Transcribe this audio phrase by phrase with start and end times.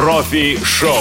[0.00, 0.96] Профи-шоу.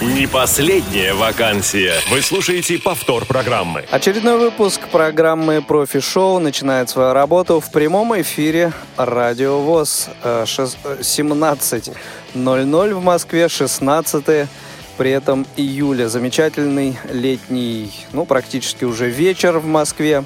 [0.00, 1.92] Не последняя вакансия.
[2.10, 3.84] Вы слушаете повтор программы.
[3.90, 10.08] Очередной выпуск программы «Профи-шоу» начинает свою работу в прямом эфире «Радио ВОЗ».
[10.22, 14.48] 17.00 в Москве, 16
[14.96, 16.08] при этом июля.
[16.08, 20.24] Замечательный летний, ну, практически уже вечер в Москве.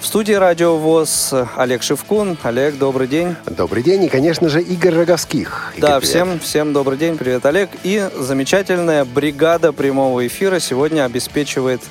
[0.00, 2.38] В студии Радио ВОЗ Олег Шевкун.
[2.44, 3.34] Олег, добрый день.
[3.46, 4.04] Добрый день.
[4.04, 5.72] И, конечно же, Игорь Роговских.
[5.76, 7.18] Игорь, да, всем, всем добрый день.
[7.18, 7.68] Привет, Олег.
[7.82, 11.82] И замечательная бригада прямого эфира сегодня обеспечивает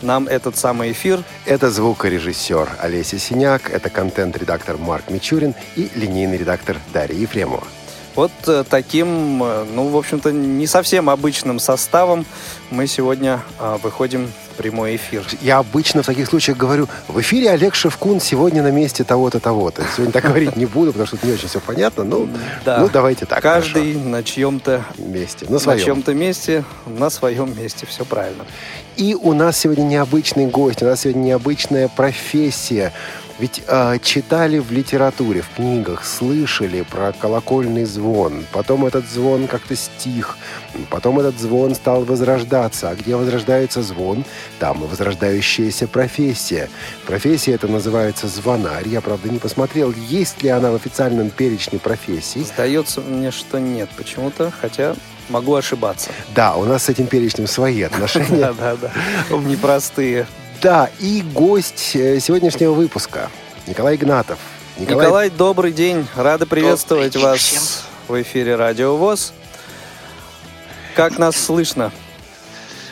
[0.00, 1.24] нам этот самый эфир.
[1.44, 7.64] Это звукорежиссер Олеся Синяк, это контент-редактор Марк Мичурин и линейный редактор Дарья Ефремова.
[8.16, 12.24] Вот э, таким, э, ну, в общем-то, не совсем обычным составом
[12.70, 15.22] мы сегодня а, выходим в прямой эфир.
[15.42, 19.84] Я обычно в таких случаях говорю, в эфире Олег Шевкун сегодня на месте того-то, того-то.
[19.94, 22.26] Сегодня так говорить не буду, потому что не очень все понятно, но
[22.64, 22.78] да.
[22.78, 23.42] ну, давайте так.
[23.42, 24.08] Каждый хорошо.
[24.08, 25.78] на чьем-то месте, на своем.
[25.78, 28.46] На чем-то месте, на своем месте, все правильно.
[28.96, 32.92] И у нас сегодня необычный гость, у нас сегодня необычная профессия.
[33.38, 38.46] Ведь э, читали в литературе, в книгах, слышали про колокольный звон.
[38.52, 40.38] Потом этот звон как-то стих.
[40.90, 42.90] Потом этот звон стал возрождаться.
[42.90, 44.24] А где возрождается звон,
[44.58, 46.70] там и возрождающаяся профессия.
[47.06, 48.88] Профессия это называется звонарь.
[48.88, 52.42] Я, правда, не посмотрел, есть ли она в официальном перечне профессий.
[52.42, 54.96] Сдается мне, что нет почему-то, хотя
[55.28, 56.10] могу ошибаться.
[56.34, 58.26] Да, у нас с этим перечнем свои отношения.
[58.36, 59.36] Да, да, да.
[59.38, 60.26] Непростые.
[60.66, 63.30] Да, и гость э, сегодняшнего выпуска
[63.68, 64.40] Николай Игнатов.
[64.76, 66.08] Николай, Николай добрый день.
[66.16, 67.62] Рады приветствовать добрый вас всем.
[68.08, 69.32] в эфире Радио ВОЗ.
[70.96, 71.92] Как нас слышно?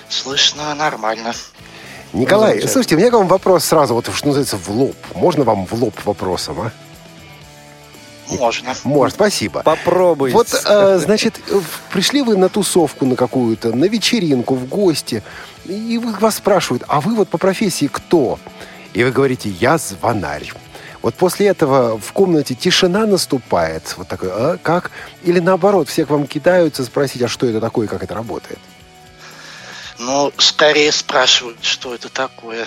[0.08, 1.32] Слышно нормально.
[2.12, 4.94] Николай, ну, слушайте, у меня к вам вопрос сразу, вот что называется, в лоб.
[5.16, 6.72] Можно вам в лоб вопросом, а?
[8.28, 8.74] Можно.
[8.84, 9.62] Может, спасибо.
[9.62, 10.36] Попробуйте.
[10.36, 11.40] Вот, э, значит,
[11.92, 15.22] пришли вы на тусовку на какую-то, на вечеринку, в гости,
[15.64, 18.38] и вас спрашивают, а вы вот по профессии кто?
[18.92, 20.52] И вы говорите, я звонарь.
[21.02, 24.90] Вот после этого в комнате тишина наступает, вот такой, а, как?
[25.22, 28.58] Или наоборот, все к вам кидаются спросить, а что это такое, как это работает?
[29.98, 32.66] Ну, скорее спрашивают, что это такое.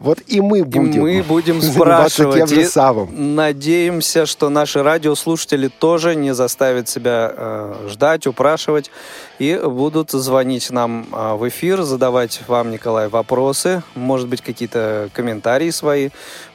[0.00, 2.36] Вот и мы будем, и мы будем спрашивать.
[2.36, 3.34] Тем же самым.
[3.34, 8.92] Надеемся, что наши радиослушатели тоже не заставят себя э, ждать, упрашивать
[9.40, 15.70] и будут звонить нам э, в эфир, задавать вам, Николай, вопросы, может быть, какие-то комментарии
[15.70, 16.10] свои,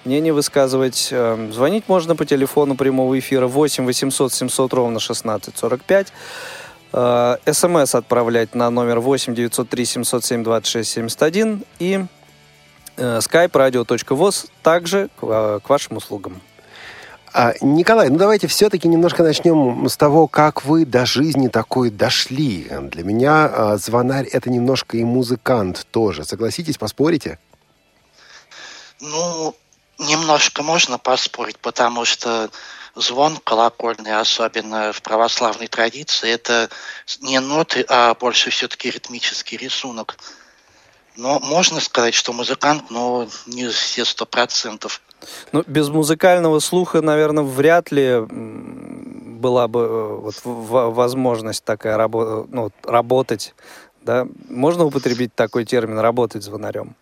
[0.06, 1.10] мнения высказывать.
[1.12, 6.14] Э, звонить можно по телефону прямого эфира 8 800 700 ровно 16 45.
[6.94, 12.06] СМС отправлять на номер 8 903 707 26 71 и
[12.96, 16.42] Э, skype radio.voz также э, к вашим услугам.
[17.36, 22.68] А, Николай, ну давайте все-таки немножко начнем с того, как вы до жизни такой дошли.
[22.70, 26.26] Для меня а, звонарь это немножко и музыкант тоже.
[26.26, 27.40] Согласитесь, поспорите?
[29.00, 29.56] Ну,
[29.98, 32.52] немножко можно поспорить, потому что
[32.94, 36.70] звон колокольный, особенно в православной традиции, это
[37.22, 40.18] не ноты, а больше все-таки ритмический рисунок.
[41.16, 45.02] Но можно сказать, что музыкант, но не все сто процентов.
[45.52, 48.20] Ну, без музыкального слуха, наверное, вряд ли
[49.44, 53.54] была бы э, вот, возможность такая рабо ну, работать.
[54.02, 54.28] Да?
[54.50, 56.96] Можно употребить такой термин «работать звонарем»?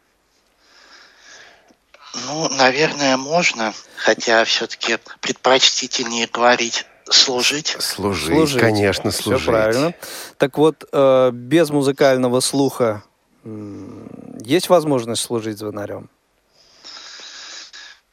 [2.26, 7.76] Ну, наверное, можно, хотя все-таки предпочтительнее говорить служить.
[7.80, 8.60] Служить, служить.
[8.60, 9.42] конечно, служить.
[9.42, 9.94] Все правильно.
[10.38, 13.04] Так вот, э, без музыкального слуха
[13.44, 16.10] есть возможность служить звонарем?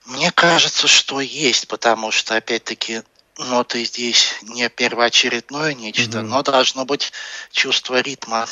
[0.07, 3.03] Мне кажется, что есть, потому что, опять-таки,
[3.37, 6.23] ноты здесь не первоочередное нечто, mm-hmm.
[6.23, 7.13] но должно быть
[7.53, 8.47] чувство ритма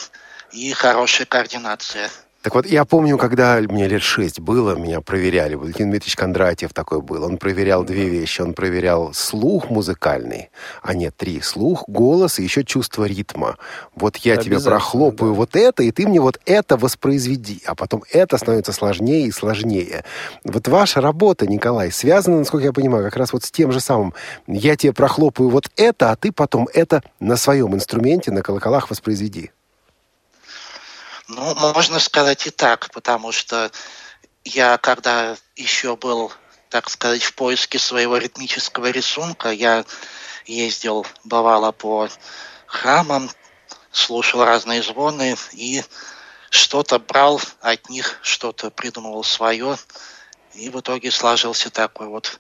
[0.53, 2.11] и хорошая координация.
[2.47, 5.57] Так вот, я помню, когда мне лет шесть было, меня проверяли.
[5.57, 7.25] Валентин Дмитриевич Кондратьев такой был.
[7.25, 8.41] Он проверял две вещи.
[8.41, 11.41] Он проверял слух музыкальный, а нет, три.
[11.41, 13.57] Слух, голос и еще чувство ритма.
[13.97, 15.39] Вот я тебе прохлопаю да.
[15.39, 17.63] вот это, и ты мне вот это воспроизведи.
[17.67, 20.05] А потом это становится сложнее и сложнее.
[20.45, 24.15] Вот ваша работа, Николай, связана, насколько я понимаю, как раз вот с тем же самым.
[24.47, 29.51] Я тебе прохлопаю вот это, а ты потом это на своем инструменте, на колоколах воспроизведи.
[31.29, 33.71] Ну, можно сказать и так, потому что
[34.45, 36.33] я, когда еще был,
[36.71, 39.85] так сказать, в поиске своего ритмического рисунка, я
[40.45, 42.09] ездил, бывало, по
[42.67, 43.29] храмам,
[43.91, 45.83] слушал разные звоны и
[46.51, 49.77] что-то брал от них, что-то придумывал свое.
[50.55, 52.39] И в итоге сложился такой вот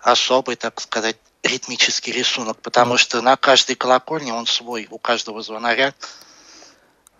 [0.00, 5.94] особый, так сказать, ритмический рисунок, потому что на каждой колокольне он свой, у каждого звонаря.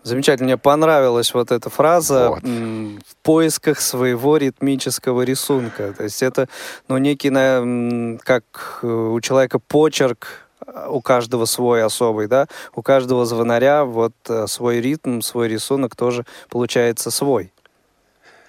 [0.09, 2.43] Замечательно, мне понравилась вот эта фраза вот.
[2.43, 5.93] в поисках своего ритмического рисунка.
[5.93, 6.49] То есть это,
[6.89, 7.29] ну, некий,
[8.25, 14.47] как у человека почерк, а, у каждого свой особый, да, у каждого звонаря вот э,
[14.47, 17.53] свой ритм, свой рисунок тоже получается свой.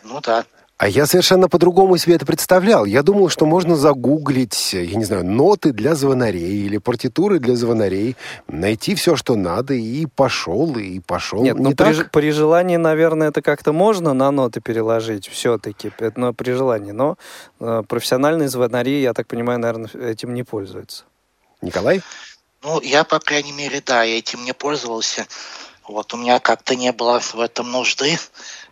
[0.04, 0.46] Ну да.
[0.80, 2.86] А я совершенно по-другому себе это представлял.
[2.86, 8.16] Я думал, что можно загуглить, я не знаю, ноты для звонарей или партитуры для звонарей,
[8.48, 11.44] найти все, что надо, и пошел, и пошел.
[11.44, 16.32] Нет, не ну при, при желании, наверное, это как-то можно на ноты переложить все-таки, но
[16.32, 16.92] при желании.
[16.92, 17.18] Но
[17.60, 21.04] э, профессиональные звонари, я так понимаю, наверное, этим не пользуются.
[21.62, 22.02] Николай?
[22.64, 25.28] Ну, я, по крайней мере, да, я этим не пользовался.
[25.90, 28.18] Вот у меня как-то не было в этом нужды.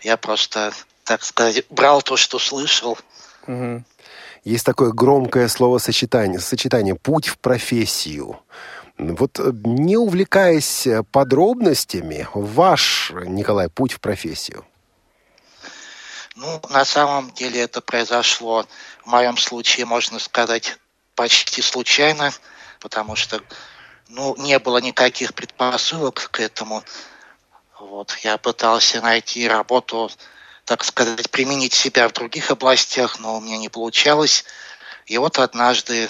[0.01, 0.71] Я просто
[1.07, 2.97] так сказать, брал то, что слышал.
[3.47, 3.83] Угу.
[4.43, 8.39] Есть такое громкое словосочетание, сочетание «путь в профессию».
[8.97, 14.65] Вот э, не увлекаясь э, подробностями, ваш, Николай, путь в профессию?
[16.35, 18.65] Ну, на самом деле это произошло,
[19.05, 20.77] в моем случае, можно сказать,
[21.15, 22.31] почти случайно,
[22.81, 23.39] потому что,
[24.09, 26.83] ну, не было никаких предпосылок к этому.
[27.79, 30.09] Вот, я пытался найти работу
[30.67, 34.43] так сказать, применить себя в других областях, но у меня не получалось.
[35.05, 36.09] И вот однажды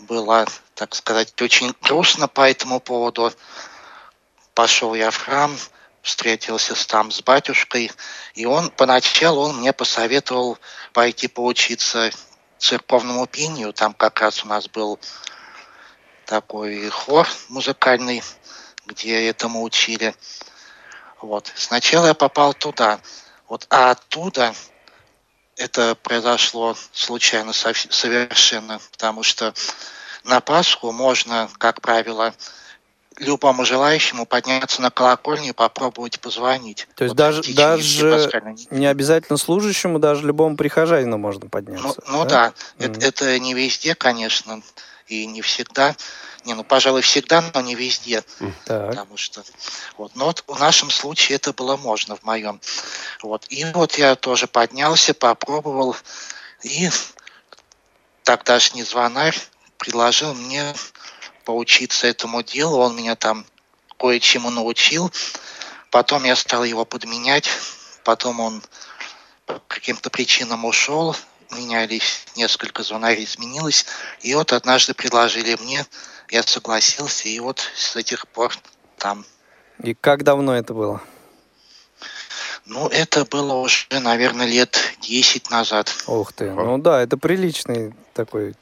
[0.00, 3.32] было, так сказать, очень грустно по этому поводу.
[4.54, 5.56] Пошел я в храм,
[6.02, 7.92] встретился там с батюшкой,
[8.34, 10.58] и он поначалу он мне посоветовал
[10.92, 12.10] пойти поучиться
[12.58, 13.72] церковному пению.
[13.72, 14.98] Там как раз у нас был
[16.26, 18.24] такой хор музыкальный,
[18.86, 20.16] где этому учили.
[21.20, 21.52] Вот.
[21.54, 22.98] Сначала я попал туда.
[23.48, 24.54] Вот, а оттуда
[25.56, 29.54] это произошло случайно совершенно, потому что
[30.24, 32.34] на Пасху можно, как правило,
[33.18, 36.86] любому желающему подняться на колокольню и попробовать позвонить.
[36.94, 41.86] То есть вот даже, даже не обязательно служащему, даже любому прихожанину можно подняться?
[42.06, 42.86] Ну, ну да, да.
[42.86, 42.96] Mm-hmm.
[42.96, 44.62] Это, это не везде, конечно,
[45.08, 45.96] и не всегда.
[46.48, 48.24] Не, ну, пожалуй, всегда, но не везде.
[48.64, 48.88] Так.
[48.88, 49.44] Потому что...
[49.98, 50.16] Вот.
[50.16, 52.58] Но вот в нашем случае это было можно, в моем.
[53.22, 53.44] Вот.
[53.50, 55.94] И вот я тоже поднялся, попробовал.
[56.62, 56.88] И
[58.22, 59.38] тогдашний звонарь
[59.76, 60.74] предложил мне
[61.44, 62.78] поучиться этому делу.
[62.78, 63.44] Он меня там
[63.98, 65.12] кое-чему научил.
[65.90, 67.50] Потом я стал его подменять.
[68.04, 68.62] Потом он
[69.44, 71.14] по каким-то причинам ушел.
[71.50, 73.84] Менялись несколько звонарей, изменилось.
[74.22, 75.84] И вот однажды предложили мне
[76.30, 78.54] я согласился, и вот с тех пор
[78.96, 79.24] там.
[79.82, 81.00] И как давно это было?
[82.66, 85.94] Ну, это было уже, наверное, лет 10 назад.
[86.06, 88.54] Ух ты, ну да, это приличный такой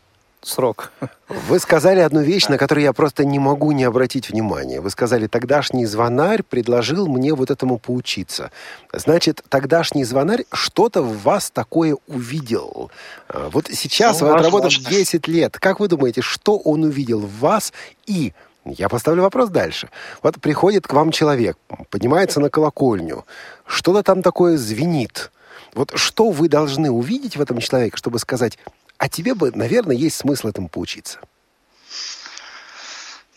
[0.42, 0.92] срок.
[1.28, 4.80] Вы сказали одну вещь, на которую я просто не могу не обратить внимания.
[4.80, 8.50] Вы сказали, тогдашний звонарь предложил мне вот этому поучиться.
[8.92, 12.90] Значит, тогдашний звонарь что-то в вас такое увидел.
[13.28, 15.58] А, вот сейчас ну, вы отработав 10 лет.
[15.58, 17.72] Как вы думаете, что он увидел в вас
[18.06, 18.32] и
[18.64, 19.88] я поставлю вопрос дальше.
[20.22, 21.56] Вот приходит к вам человек,
[21.88, 23.24] поднимается на колокольню,
[23.64, 25.30] что-то там такое звенит.
[25.74, 28.58] Вот что вы должны увидеть в этом человеке, чтобы сказать,
[28.98, 31.20] а тебе бы, наверное, есть смысл этому поучиться.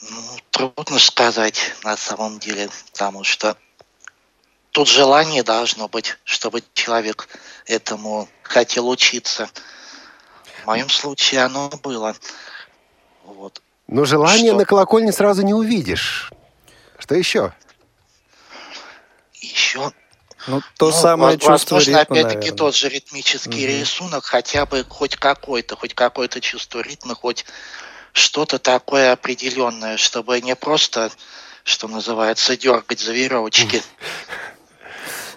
[0.01, 3.57] Ну, трудно сказать на самом деле, потому что
[4.71, 7.27] тут желание должно быть, чтобы человек
[7.65, 9.49] этому хотел учиться.
[10.63, 12.15] В моем случае оно было.
[13.25, 13.61] Вот.
[13.87, 14.59] Но желание что...
[14.59, 16.31] на колокольне сразу не увидишь.
[16.97, 17.53] Что еще?
[19.33, 19.91] Еще
[20.49, 23.79] ну, то ну, самое чувство возможно, ритма, опять-таки, тот же ритмический угу.
[23.79, 27.45] рисунок, хотя бы хоть какой-то, хоть какое-то чувство ритма, хоть
[28.13, 31.11] что-то такое определенное, чтобы не просто,
[31.63, 33.83] что называется, дергать за веревочки.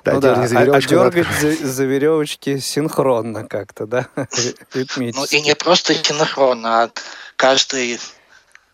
[0.04, 4.08] Да, ну да, за а, а дергать за, за веревочки синхронно как-то, да.
[4.74, 6.90] Ну и не просто синхронно, а
[7.36, 8.00] каждый,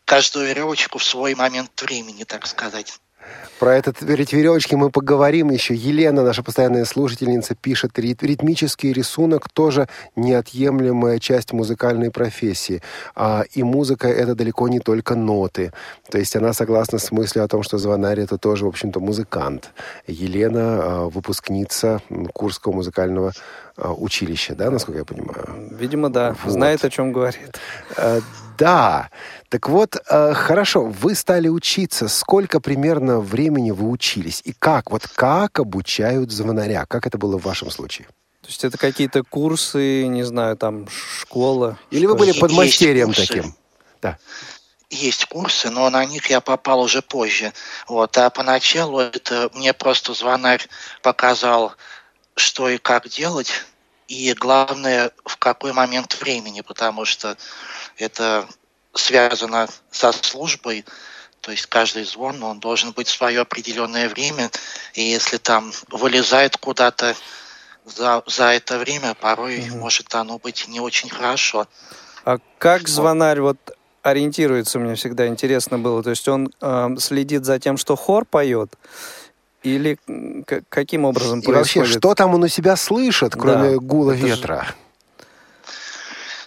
[0.05, 2.99] каждую веревочку в свой момент времени, так сказать.
[3.59, 5.75] Про этот ведь веревочки мы поговорим еще.
[5.75, 12.83] Елена, наша постоянная слушательница, пишет, ритмический рисунок тоже неотъемлемая часть музыкальной профессии.
[13.17, 15.73] А, и музыка— это далеко не только ноты.
[16.09, 19.73] То есть она согласна с мыслью о том, что звонарь— это тоже, в общем-то, музыкант.
[20.07, 22.01] Елена а,— выпускница
[22.33, 23.33] Курского музыкального
[23.81, 25.69] а, училища, да, насколько я понимаю?
[25.71, 26.35] Видимо, да.
[26.43, 26.53] Вот.
[26.53, 27.59] Знает, о чем говорит.
[27.97, 28.21] А,
[28.59, 29.11] да.
[29.51, 32.09] Так вот, э, хорошо, вы стали учиться.
[32.09, 34.43] Сколько примерно времени вы учились?
[34.45, 34.91] И как?
[34.91, 36.87] Вот как обучают звонаря?
[36.87, 38.09] Как это было в вашем случае?
[38.43, 41.79] То есть это какие-то курсы, не знаю, там, школа?
[41.93, 43.55] Или вы были подмастерьем таким?
[44.03, 44.19] Да.
[44.91, 47.53] Есть курсы, но на них я попал уже позже.
[47.87, 48.17] Вот.
[48.19, 50.67] А поначалу это мне просто звонарь
[51.03, 51.75] показал,
[52.39, 53.51] что и как делать,
[54.09, 57.37] и главное, в какой момент времени, потому что
[57.97, 58.49] это
[58.95, 60.85] связано со службой,
[61.41, 64.51] то есть каждый звон, он должен быть в свое определенное время,
[64.95, 67.15] и если там вылезает куда-то
[67.85, 69.79] за, за это время, порой угу.
[69.79, 71.67] может оно быть не очень хорошо.
[72.25, 73.57] А как звонарь вот
[74.03, 76.03] ориентируется, мне всегда интересно было.
[76.03, 78.75] То есть он э, следит за тем, что хор поет,
[79.77, 79.99] или
[80.69, 81.77] каким образом И происходит?
[81.77, 84.67] вообще, что там он у себя слышит, кроме да, гула ветра?
[84.67, 84.75] Же...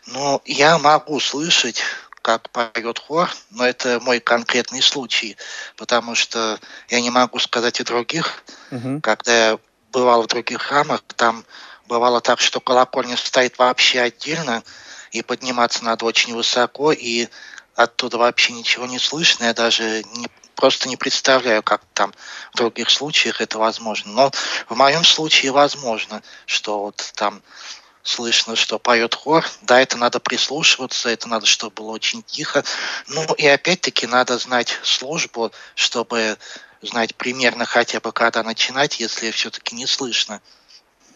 [0.08, 1.82] Ну, я могу слышать,
[2.22, 5.38] как поет хор, но это мой конкретный случай,
[5.78, 6.60] потому что
[6.90, 8.44] я не могу сказать о других.
[8.72, 9.02] Угу.
[9.02, 9.60] Когда я
[9.92, 11.46] бывал в других храмах, там
[11.88, 14.64] бывало так, что колокольня стоит вообще отдельно,
[15.12, 17.28] и подниматься надо очень высоко, и
[17.76, 19.46] оттуда вообще ничего не слышно.
[19.46, 22.14] Я даже не, просто не представляю, как там
[22.54, 24.12] в других случаях это возможно.
[24.12, 24.32] Но
[24.70, 27.42] в моем случае возможно, что вот там
[28.04, 29.46] слышно, что поет хор.
[29.62, 32.64] Да, это надо прислушиваться, это надо, чтобы было очень тихо.
[33.08, 36.38] Ну и опять-таки надо знать службу, чтобы
[36.82, 40.42] знать примерно хотя бы, когда начинать, если все-таки не слышно.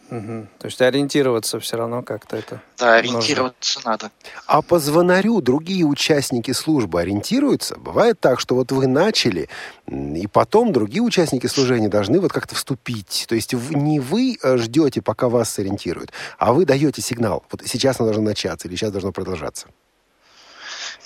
[0.10, 0.48] Угу.
[0.60, 2.62] То есть ориентироваться все равно как-то это.
[2.78, 3.92] Да, ориентироваться нужно.
[3.92, 4.12] надо.
[4.46, 7.76] А по звонарю другие участники службы ориентируются?
[7.78, 9.50] Бывает так, что вот вы начали,
[9.88, 13.26] и потом другие участники служения должны вот как-то вступить.
[13.28, 17.44] То есть не вы э, ждете, пока вас сориентируют, а вы даете сигнал.
[17.50, 19.68] Вот сейчас оно должно начаться или сейчас должно продолжаться.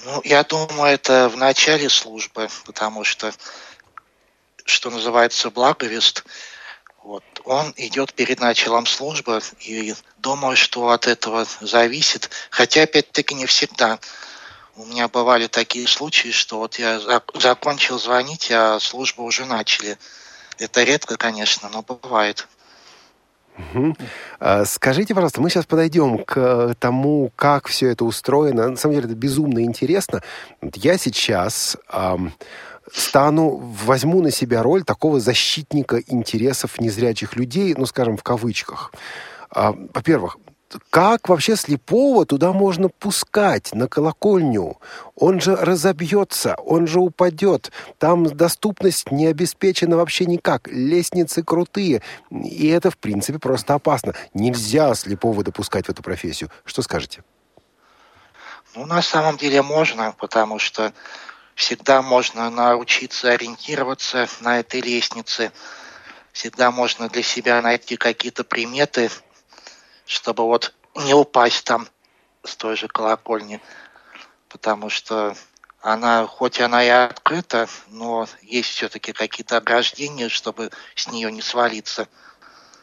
[0.06, 3.32] Ну, я думаю, это в начале службы, потому что,
[4.66, 6.26] что называется, благовест–
[7.04, 7.24] вот.
[7.46, 12.30] Он идет перед началом службы, и думаю, что от этого зависит.
[12.50, 14.00] Хотя, опять-таки, не всегда.
[14.76, 17.02] У меня бывали такие случаи, что вот я
[17.34, 19.98] закончил звонить, а службу уже начали.
[20.58, 22.48] Это редко, конечно, но бывает.
[23.74, 23.96] Угу.
[24.66, 28.70] Скажите, пожалуйста, мы сейчас подойдем к тому, как все это устроено.
[28.70, 30.22] На самом деле это безумно интересно.
[30.76, 32.34] Я сейчас эм,
[32.92, 38.94] стану, возьму на себя роль такого защитника интересов незрячих людей, ну, скажем, в кавычках.
[39.52, 40.38] А, во-первых,
[40.90, 44.78] как вообще слепого туда можно пускать на колокольню?
[45.16, 47.72] Он же разобьется, он же упадет.
[47.98, 50.68] Там доступность не обеспечена вообще никак.
[50.68, 52.02] Лестницы крутые.
[52.30, 54.14] И это, в принципе, просто опасно.
[54.34, 56.50] Нельзя слепого допускать в эту профессию.
[56.66, 57.24] Что скажете?
[58.76, 60.94] Ну, на самом деле можно, потому что
[61.60, 65.52] Всегда можно научиться ориентироваться на этой лестнице.
[66.32, 69.12] Всегда можно для себя найти какие-то приметы,
[70.10, 71.88] чтобы вот не упасть там
[72.44, 73.62] с той же колокольни.
[74.50, 75.36] Потому что
[75.82, 82.08] она, хоть она и открыта, но есть все-таки какие-то ограждения, чтобы с нее не свалиться.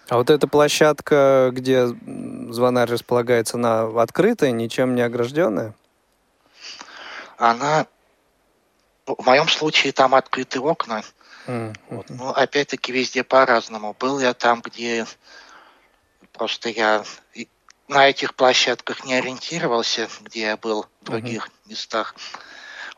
[0.08, 5.74] А вот эта площадка, где звонарь располагается, она открытая, ничем не огражденная?
[7.38, 7.88] Она
[9.04, 11.02] в моем случае там открыты окна.
[11.48, 11.76] Mm-hmm.
[11.90, 12.10] Вот.
[12.10, 13.96] Но опять-таки везде по-разному.
[13.98, 15.06] Был я там, где
[16.36, 17.04] просто я
[17.88, 21.70] на этих площадках не ориентировался, где я был в других mm-hmm.
[21.70, 22.14] местах.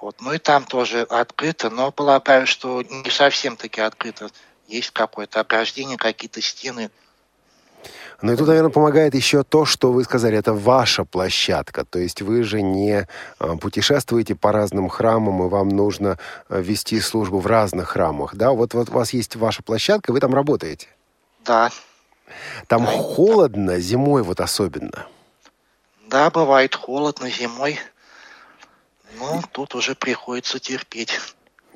[0.01, 0.17] Вот.
[0.21, 4.31] Ну и там тоже открыто, но полагаю, что не совсем таки открыто.
[4.67, 6.91] Есть какое-то ограждение, какие-то стены.
[8.21, 11.85] Ну и тут, наверное, помогает еще то, что вы сказали, это ваша площадка.
[11.85, 13.07] То есть вы же не
[13.39, 16.19] а, путешествуете по разным храмам, и вам нужно
[16.49, 18.35] а, вести службу в разных храмах.
[18.35, 20.89] Да, вот, вот у вас есть ваша площадка, вы там работаете.
[21.45, 21.71] Да.
[22.67, 22.93] Там да.
[22.93, 25.07] холодно зимой вот особенно.
[26.07, 27.79] Да, бывает холодно зимой.
[29.19, 31.19] Ну, тут уже приходится терпеть.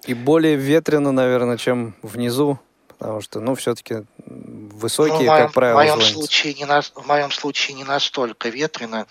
[0.04, 2.58] И более ветрено, наверное, чем внизу,
[2.98, 7.06] потому что, ну, все-таки высокие, ну, моем, как правило, в моем, случае не на, в
[7.06, 9.06] моем случае не настолько ветрено,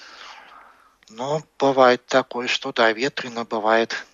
[1.09, 4.05] но бывает такое, что да, ветрено бывает.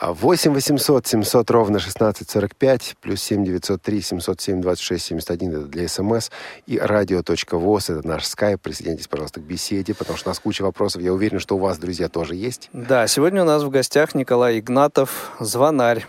[0.00, 6.30] 8 800 700 ровно 1645 плюс 7 903 707 26 71 это для СМС
[6.66, 8.60] и радио.воз это наш скайп.
[8.62, 11.02] Присоединяйтесь, пожалуйста, к беседе, потому что у нас куча вопросов.
[11.02, 12.70] Я уверен, что у вас, друзья, тоже есть.
[12.72, 16.06] Да, сегодня у нас в гостях Николай Игнатов, звонарь.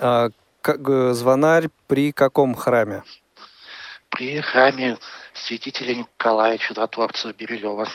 [0.00, 3.02] А, как, э, звонарь при каком храме?
[4.10, 4.98] При храме
[5.34, 7.88] святителя Николая Чудотворца Бирюлева.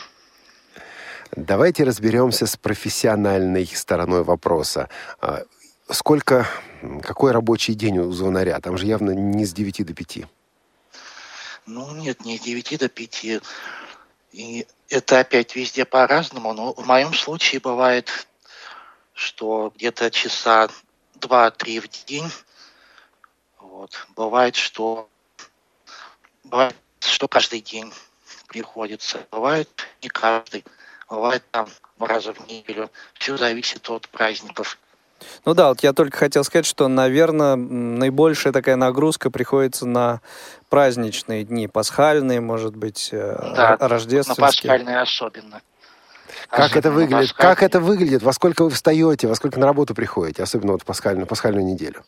[1.36, 4.88] Давайте разберемся с профессиональной стороной вопроса.
[5.20, 5.44] А,
[5.88, 6.48] сколько,
[7.02, 8.60] какой рабочий день у звонаря?
[8.60, 10.18] Там же явно не с 9 до 5.
[11.66, 13.26] Ну, нет, не с 9 до 5.
[14.32, 18.26] И это опять везде по-разному, но в моем случае бывает,
[19.12, 20.68] что где-то часа
[21.14, 22.28] два-три в день.
[23.60, 24.06] Вот.
[24.16, 25.08] Бывает, что
[26.42, 27.92] бывает, что каждый день
[28.48, 29.26] приходится.
[29.30, 29.68] Бывает
[30.02, 30.64] не каждый.
[31.10, 31.66] Бывает там
[31.98, 32.88] раза в неделю.
[33.14, 34.78] Все зависит от праздников.
[35.44, 40.22] Ну да, вот я только хотел сказать, что, наверное, наибольшая такая нагрузка приходится на
[40.70, 44.44] праздничные дни, пасхальные, может быть, э, да, рождественские.
[44.44, 45.60] на пасхальные особенно.
[46.48, 47.32] Как особенно это выглядит?
[47.34, 48.22] Как это выглядит?
[48.22, 49.26] Во сколько вы встаете?
[49.26, 50.42] Во сколько на работу приходите?
[50.42, 52.04] Особенно вот в пасхальную, пасхальную неделю.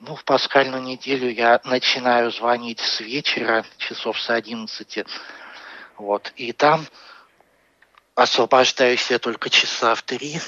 [0.00, 5.04] Ну, в пасхальную неделю я начинаю звонить с вечера, часов с 11.
[5.96, 6.32] Вот.
[6.36, 6.84] И там
[8.14, 10.40] освобождаюсь я только часа в три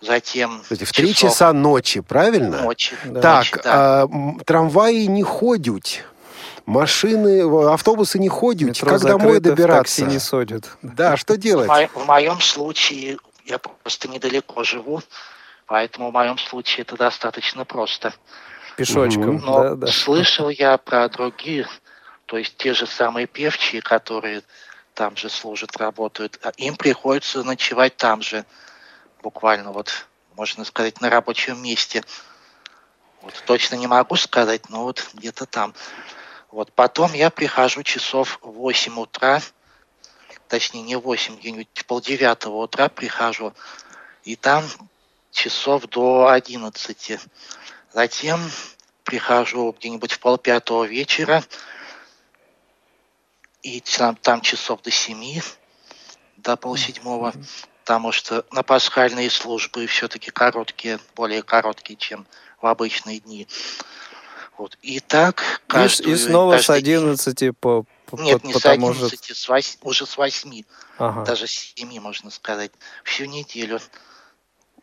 [0.00, 0.60] затем...
[0.62, 2.62] Кстати, в три часа ночи, правильно?
[2.62, 2.94] Ночи.
[3.04, 3.20] Да.
[3.20, 4.02] Так, ночи, да.
[4.02, 4.08] а,
[4.44, 6.04] трамваи не ходят.
[6.66, 8.68] Машины, автобусы не ходят.
[8.68, 10.00] Метро как домой добираться?
[10.00, 10.76] такси не содят.
[10.82, 11.66] Да, что делать?
[11.66, 15.02] В, мо- в моем случае я просто недалеко живу,
[15.66, 18.14] поэтому в моем случае это достаточно просто.
[18.76, 19.38] Пешочком.
[19.44, 19.86] Но да, да.
[19.88, 21.66] слышал я про другие,
[22.26, 24.42] то есть те же самые певчие, которые
[24.94, 28.44] там же служат, работают, а им приходится ночевать там же
[29.22, 32.04] буквально вот, можно сказать, на рабочем месте.
[33.20, 35.74] Вот, точно не могу сказать, но вот где-то там.
[36.50, 39.40] Вот потом я прихожу часов в 8 утра,
[40.48, 43.52] точнее не 8, где-нибудь полдевятого утра прихожу,
[44.22, 44.64] и там
[45.32, 47.18] часов до 11.
[47.92, 48.40] Затем
[49.02, 51.42] прихожу где-нибудь в полпятого вечера,
[53.64, 55.40] и там, там часов до 7,
[56.36, 57.32] до полседьмого
[57.84, 62.26] потому что на пасхальные службы все-таки короткие, более короткие, чем
[62.62, 63.46] в обычные дни.
[64.56, 64.78] Вот.
[64.80, 67.52] И так каждую, И, и снова с 11 день.
[67.52, 69.34] по, по Нет, не с 11, же...
[69.34, 70.62] с 8, уже с 8,
[70.96, 71.24] ага.
[71.26, 72.70] даже с 7, можно сказать,
[73.02, 73.78] всю неделю.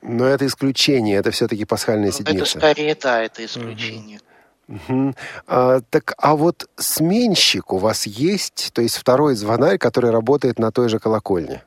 [0.03, 2.59] Но это исключение, это все-таки пасхальная седмица.
[2.59, 4.17] Это скорее, да, это исключение.
[4.17, 4.30] Угу.
[4.71, 5.13] Угу.
[5.47, 10.71] А, так, а вот сменщик у вас есть, то есть второй звонарь, который работает на
[10.71, 11.63] той же колокольне?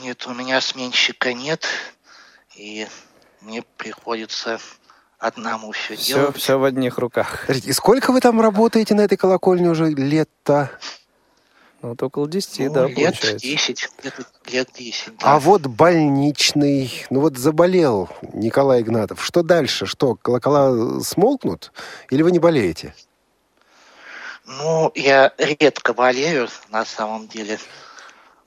[0.00, 1.66] Нет, у меня сменщика нет,
[2.56, 2.88] и
[3.42, 4.58] мне приходится
[5.18, 6.36] одному все, все делать.
[6.36, 7.50] Все в одних руках.
[7.50, 10.70] И сколько вы там работаете на этой колокольне уже лет-то?
[11.82, 13.38] Ну, вот около 10, ну, да, лет получается.
[13.38, 15.34] 10, где-то лет 10, да.
[15.34, 19.24] А вот больничный, ну вот заболел Николай Игнатов.
[19.24, 19.86] Что дальше?
[19.86, 21.72] Что, колокола смолкнут?
[22.10, 22.94] Или вы не болеете?
[24.44, 27.58] Ну, я редко болею, на самом деле.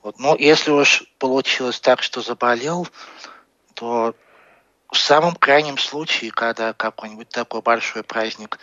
[0.02, 0.18] Вот.
[0.20, 2.86] Но если уж получилось так, что заболел,
[3.72, 4.14] то
[4.92, 8.58] в самом крайнем случае, когда какой-нибудь такой большой праздник,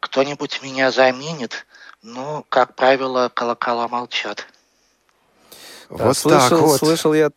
[0.00, 1.66] кто-нибудь меня заменит,
[2.02, 4.46] ну, как правило, колокола молчат.
[5.90, 6.78] Да, вот слышал, так вот.
[6.78, 7.30] слышал я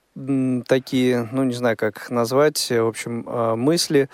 [0.68, 4.10] такие, ну не знаю, как назвать, в общем, а, мысли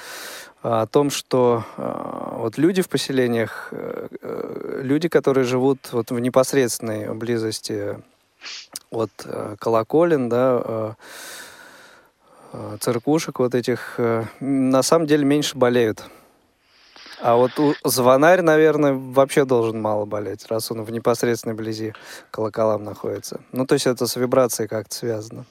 [0.63, 7.13] о том, что вот люди в поселениях, э, э, люди, которые живут вот в непосредственной
[7.15, 7.97] близости
[8.91, 10.93] от э, колоколен, да, э,
[12.53, 13.99] э, церквушек вот этих,
[14.39, 16.03] на самом деле меньше болеют.
[17.21, 21.93] А вот у звонарь, наверное, вообще должен мало болеть, раз он в непосредственной близи
[22.31, 23.41] колоколам находится.
[23.51, 25.45] Ну, то есть это с вибрацией как-то связано.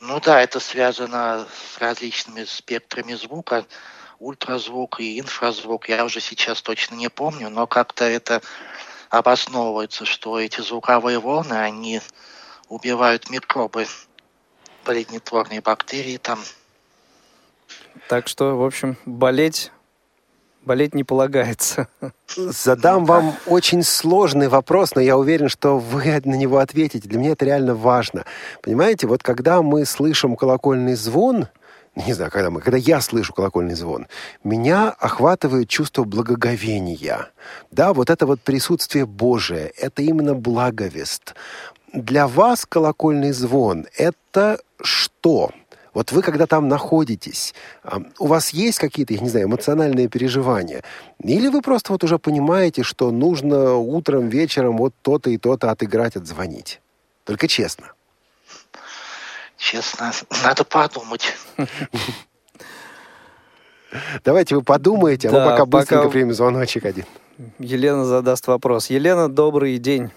[0.00, 3.64] Ну да, это связано с различными спектрами звука,
[4.18, 5.88] ультразвук и инфразвук.
[5.88, 8.42] Я уже сейчас точно не помню, но как-то это
[9.08, 12.00] обосновывается, что эти звуковые волны, они
[12.68, 13.86] убивают микробы,
[14.84, 16.40] болезнетворные бактерии там.
[18.08, 19.70] Так что, в общем, болеть
[20.66, 21.88] болеть не полагается.
[22.36, 27.08] Задам вам очень сложный вопрос, но я уверен, что вы на него ответите.
[27.08, 28.24] Для меня это реально важно.
[28.62, 31.46] Понимаете, вот когда мы слышим колокольный звон,
[31.94, 34.06] не знаю, когда мы, когда я слышу колокольный звон,
[34.44, 37.30] меня охватывает чувство благоговения.
[37.70, 41.34] Да, вот это вот присутствие Божие, это именно благовест.
[41.94, 45.52] Для вас колокольный звон– это что?
[45.96, 47.54] Вот вы, когда там находитесь,
[48.18, 50.82] у вас есть какие-то, я не знаю, эмоциональные переживания?
[51.24, 56.14] Или вы просто вот уже понимаете, что нужно утром, вечером вот то-то и то-то отыграть,
[56.14, 56.82] отзвонить?
[57.24, 57.94] Только честно.
[59.56, 60.12] Честно,
[60.44, 61.34] надо подумать.
[64.22, 66.10] Давайте вы подумаете, а да, мы пока быстренько пока...
[66.10, 67.06] примем звоночек один.
[67.58, 68.90] Елена задаст вопрос.
[68.90, 70.10] Елена, добрый день.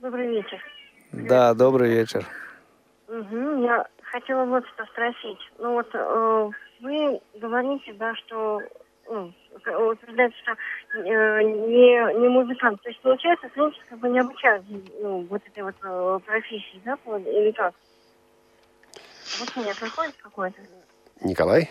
[0.00, 0.58] Добрый вечер.
[1.12, 2.26] Да, добрый вечер.
[3.06, 5.38] Угу, я хотела вот что спросить.
[5.58, 8.60] Ну вот э, вы говорите, да, что
[9.08, 9.32] ну,
[9.90, 10.52] утверждает, что
[10.98, 12.80] э, не, не музыкант.
[12.82, 14.64] То есть, получается, в принципе, как бы не обучают
[15.00, 17.74] ну, вот этой вот э, профессии, да, или как?
[19.40, 20.60] Обучение проходит какое-то?
[21.22, 21.70] Николай?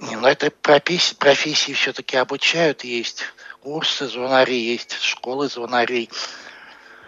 [0.00, 3.24] Не, ну это профессии, профессии все-таки обучают, есть
[3.60, 6.08] курсы звонарей, есть школы звонарей.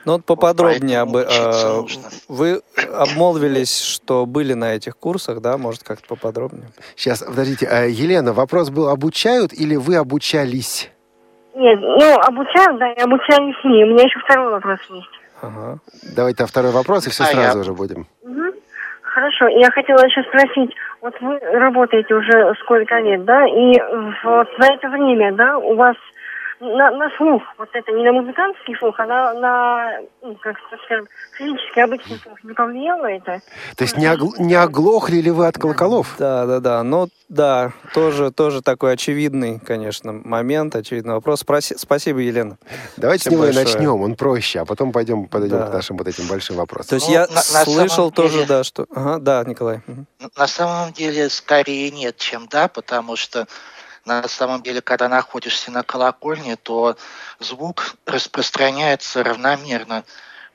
[0.04, 1.16] Ну вот поподробнее об...
[1.16, 1.82] Э,
[2.28, 2.60] вы
[2.92, 5.58] обмолвились, что были на этих курсах, да?
[5.58, 6.68] Может, как-то поподробнее?
[6.96, 7.66] Сейчас, подождите.
[7.66, 10.90] А, Елена, вопрос был, обучают или вы обучались?
[11.54, 13.84] Нет, ну, обучают, да, и обучались не.
[13.84, 15.20] У меня еще второй вопрос есть.
[15.40, 15.78] Ага.
[16.16, 17.64] Давайте второй вопрос, и все а сразу я...
[17.64, 18.06] же будем.
[18.22, 18.54] Угу.
[19.02, 23.78] Хорошо, я хотела еще спросить, вот вы работаете уже сколько лет, да, и
[24.24, 25.96] вот за это время, да, у вас
[26.62, 31.08] на, на слух, вот это не на музыкантский слух, а на, на ну, как скажем,
[31.36, 33.40] физически обычный слух не повлияло это?
[33.76, 36.14] То есть не, огл- не оглохли ли вы от колоколов?
[36.18, 36.82] Да, да, да.
[36.84, 41.40] Ну, да, тоже, тоже такой очевидный, конечно, момент, очевидный вопрос.
[41.40, 42.58] Спроси, спасибо, Елена.
[42.96, 43.64] Давайте Всем с него большое.
[43.64, 45.66] и начнем, он проще, а потом пойдем подойдем да.
[45.66, 46.90] к нашим вот этим большим вопросам.
[46.90, 48.46] То есть ну, я на, слышал на тоже, деле...
[48.46, 48.86] да, что...
[48.94, 49.80] Ага, да, Николай.
[50.36, 53.46] На самом деле скорее нет, чем да, потому что
[54.04, 56.96] на самом деле, когда находишься на колокольне, то
[57.38, 60.04] звук распространяется равномерно.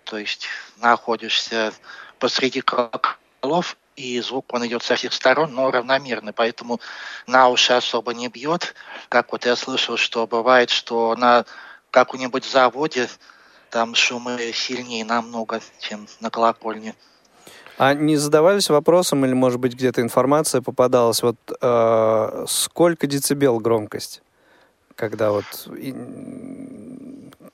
[0.04, 1.74] То есть находишься
[2.20, 6.80] посреди колоколов, и звук он идет со всех сторон, но равномерно, поэтому
[7.26, 8.76] на уши особо не бьет.
[9.10, 11.46] Как вот я слышал, что бывает, что на
[11.92, 13.10] каком-нибудь заводе
[13.70, 16.96] там шумы сильнее намного, чем на колокольне.
[17.78, 24.24] А не задавались вопросом, или, может быть, где-то информация попадалась, вот э, сколько децибел громкость,
[24.96, 25.46] когда вот
[25.78, 25.94] и,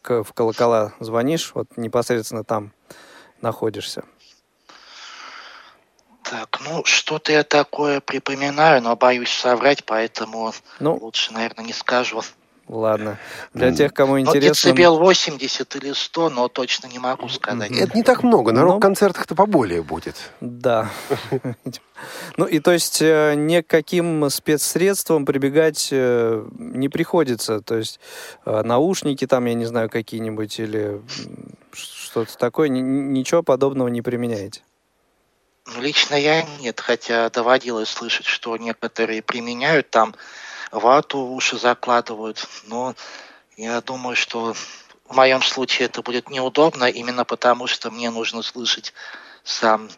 [0.02, 2.72] к, в колокола звонишь, вот непосредственно там
[3.42, 4.06] находишься?
[6.24, 12.22] Так, ну, что-то я такое припоминаю, но боюсь соврать, поэтому ну, лучше, наверное, не скажу.
[12.68, 13.20] Ладно.
[13.54, 14.70] Для тех, кому интересно...
[14.70, 17.72] Ну, децибел 80 или 100, но точно не могу сказать.
[17.72, 18.52] Это не так много.
[18.54, 20.16] На ну, рок-концертах-то поболее будет.
[20.42, 20.90] Да.
[22.36, 27.62] Ну и то есть э, ни к каким спецсредствам прибегать э, не приходится.
[27.62, 28.02] То есть
[28.46, 31.02] э, наушники там, я не знаю, какие-нибудь или
[31.72, 32.68] что-то такое.
[32.68, 34.64] Ничего подобного не применяете?
[35.66, 40.14] Ну, лично я нет, хотя доводилось слышать, что некоторые применяют там
[40.74, 42.46] вату уши закладывают.
[42.66, 42.96] Но
[43.56, 44.54] я думаю, что
[45.06, 48.94] в моем случае это будет неудобно, именно потому что мне нужно слышать
[49.44, 49.90] сам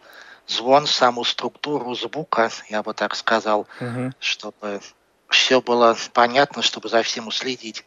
[0.47, 4.11] звон, саму структуру звука, я бы так сказал, угу.
[4.19, 4.81] чтобы
[5.29, 7.83] все было понятно, чтобы за всем уследить.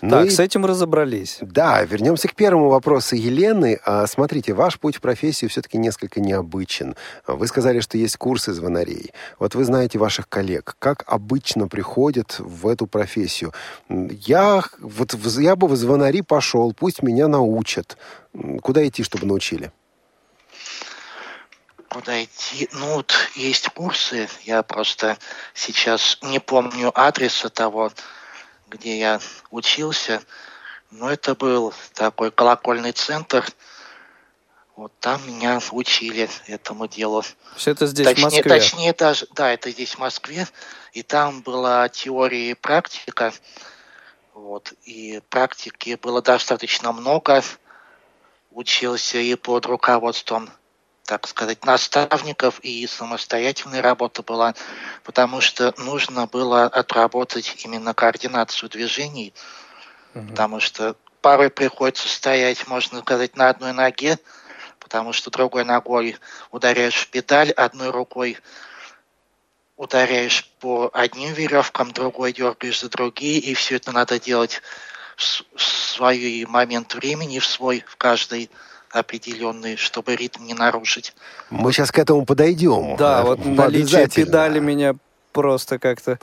[0.00, 0.30] Ну так, и...
[0.30, 1.38] с этим разобрались.
[1.40, 3.80] Да, вернемся к первому вопросу Елены.
[3.84, 6.96] А, смотрите, ваш путь в профессию все-таки несколько необычен.
[7.26, 9.12] Вы сказали, что есть курсы звонарей.
[9.38, 10.76] Вот вы знаете ваших коллег.
[10.78, 13.52] Как обычно приходят в эту профессию?
[13.88, 17.96] Я, вот, я бы в звонари пошел, пусть меня научат.
[18.62, 19.72] Куда идти, чтобы научили?
[21.90, 22.68] куда идти.
[22.72, 25.18] Ну, вот есть курсы, я просто
[25.54, 27.92] сейчас не помню адреса того,
[28.70, 30.22] где я учился.
[30.90, 33.44] Но это был такой колокольный центр.
[34.76, 37.22] Вот там меня учили этому делу.
[37.54, 38.42] Все это здесь, точнее, в Москве?
[38.42, 40.48] Точнее, даже, да, это здесь, в Москве.
[40.92, 43.32] И там была теория и практика.
[44.32, 44.72] Вот.
[44.84, 47.42] И практики было достаточно много.
[48.50, 50.50] Учился и под руководством
[51.10, 54.54] так сказать, наставников и самостоятельная работа была,
[55.02, 59.34] потому что нужно было отработать именно координацию движений,
[60.14, 60.28] угу.
[60.28, 64.20] потому что порой приходится стоять, можно сказать, на одной ноге,
[64.78, 66.16] потому что другой ногой
[66.52, 68.38] ударяешь в педаль, одной рукой
[69.76, 74.62] ударяешь по одним веревкам, другой дергаешь за другие, и все это надо делать
[75.16, 78.48] в свой момент времени, в свой, в каждый
[78.90, 81.14] определенные, чтобы ритм не нарушить.
[81.50, 82.96] Мы сейчас к этому подойдем.
[82.96, 84.94] Да, вот наличие педали меня
[85.32, 86.18] просто как-то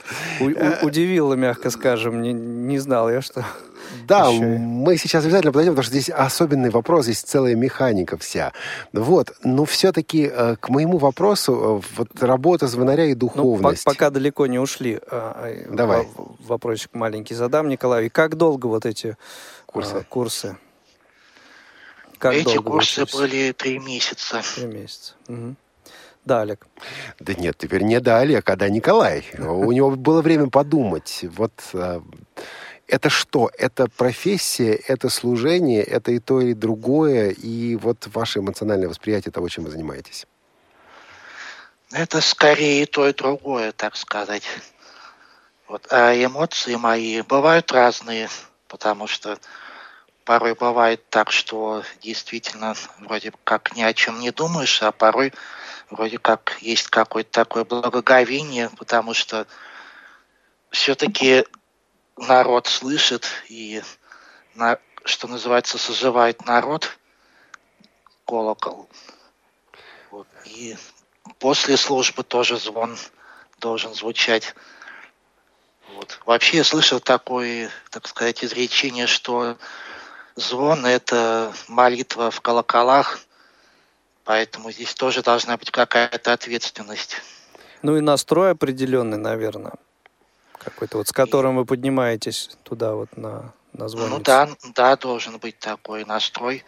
[0.82, 2.22] удивило, мягко скажем.
[2.22, 3.44] Не, не знал я, что...
[4.06, 4.44] Да, еще...
[4.44, 8.52] мы сейчас обязательно подойдем, потому что здесь особенный вопрос, здесь целая механика вся.
[8.92, 13.86] Вот, но все-таки э, к моему вопросу, э, вот работа звонаря и духовность.
[13.86, 15.00] Ну, по пока далеко не ушли.
[15.10, 16.06] Э, Давай.
[16.40, 18.06] Вопросик маленький задам, Николай.
[18.06, 19.16] И как долго вот эти
[19.66, 20.04] курсы?
[20.08, 20.56] курсы?
[22.18, 24.42] Как Эти курсы были три месяца.
[24.56, 25.14] Три месяца.
[25.28, 25.54] Угу.
[26.24, 26.66] Да, Олег.
[27.20, 29.24] Да нет, теперь не да, Олег, а да, Николай.
[29.38, 31.24] У него было время подумать.
[31.36, 32.02] Вот а,
[32.86, 33.50] это что?
[33.56, 39.48] Это профессия, это служение, это и то, и другое, и вот ваше эмоциональное восприятие того,
[39.48, 40.26] чем вы занимаетесь.
[41.92, 44.42] Это скорее и то, и другое, так сказать.
[45.66, 45.86] Вот.
[45.90, 48.28] А эмоции мои бывают разные,
[48.68, 49.38] потому что
[50.28, 55.32] порой бывает так, что действительно вроде как ни о чем не думаешь, а порой
[55.88, 59.46] вроде как есть какое-то такое благоговение, потому что
[60.68, 61.46] все-таки
[62.18, 63.82] народ слышит и,
[64.54, 66.98] на, что называется, созывает народ
[68.26, 68.86] колокол.
[70.10, 70.28] Вот.
[70.44, 70.76] И
[71.38, 72.98] после службы тоже звон
[73.60, 74.54] должен звучать.
[75.94, 76.20] Вот.
[76.26, 79.56] Вообще я слышал такое, так сказать, изречение, что
[80.38, 83.20] звон– это молитва в колоколах,
[84.24, 87.16] поэтому здесь тоже должна быть какая-то ответственность.
[87.82, 89.74] Ну и настрой определенный, наверное,
[90.58, 94.16] какой-то вот, с которым вы поднимаетесь туда вот на, на звонницу.
[94.16, 96.64] Ну да, да, должен быть такой настрой.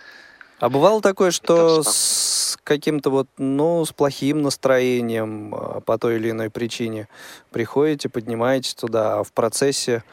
[0.58, 6.30] А бывало такое, что с каким-то вот, ну, с плохим настроением а, по той или
[6.30, 7.08] иной причине
[7.50, 10.04] приходите, поднимаетесь туда, а в процессе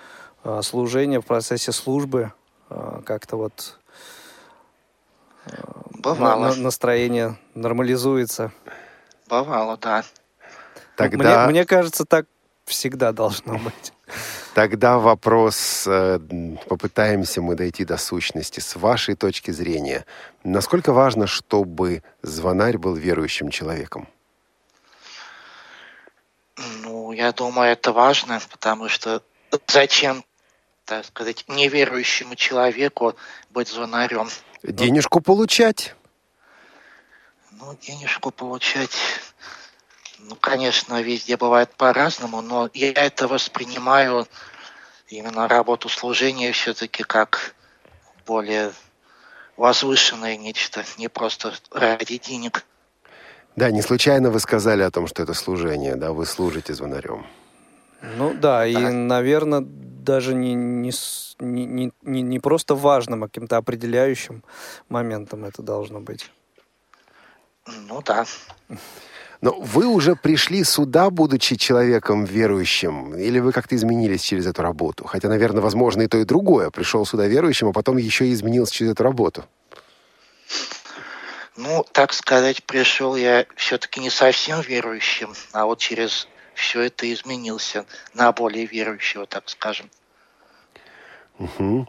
[0.43, 2.31] а, служения, в процессе службы
[2.69, 3.77] как-то вот
[5.91, 6.49] Бывало.
[6.49, 8.51] На, настроение нормализуется.
[9.27, 10.03] Бывало, да.
[10.95, 11.45] Тогда...
[11.45, 12.25] Мне, мне кажется, так
[12.65, 13.93] всегда должно быть.
[14.53, 16.19] Тогда вопрос, э,
[16.67, 18.59] попытаемся мы дойти до сущности.
[18.59, 20.05] С вашей точки зрения,
[20.43, 24.07] насколько важно, чтобы звонарь был верующим человеком?
[26.81, 29.21] Ну, я думаю, это важно, потому что
[29.67, 30.23] зачем,
[30.87, 33.15] так сказать, неверующему человеку
[33.51, 34.29] быть звонарем?
[34.63, 35.95] Денежку получать?
[37.51, 38.97] Ну, денежку получать
[40.19, 44.27] ну, конечно, везде бывает по-разному, но я это воспринимаю
[45.07, 47.53] именно работу служения все-таки как
[48.25, 48.71] более
[49.55, 52.65] возвышенное нечто, не просто ради денег.
[53.55, 57.25] Да, не случайно вы сказали о том, что это служение, да, вы служите звонарем.
[58.01, 58.67] Ну да, да.
[58.67, 59.61] и, наверное,
[60.07, 60.91] даже не, не,
[61.39, 64.43] не, не, не просто важным, а каким-то определяющим
[64.89, 66.31] моментом это должно быть.
[67.89, 68.25] Ну да.
[69.41, 75.05] Но вы уже пришли сюда, будучи человеком верующим, или вы как-то изменились через эту работу?
[75.05, 76.71] Хотя, наверное, возможно и то, и другое.
[76.71, 79.43] Пришел сюда верующим, а потом еще и изменился через эту работу.
[81.57, 87.85] Ну, так сказать, пришел я все-таки не совсем верующим, а вот через все это изменился
[88.13, 89.89] на более верующего, так скажем.
[91.39, 91.87] Угу.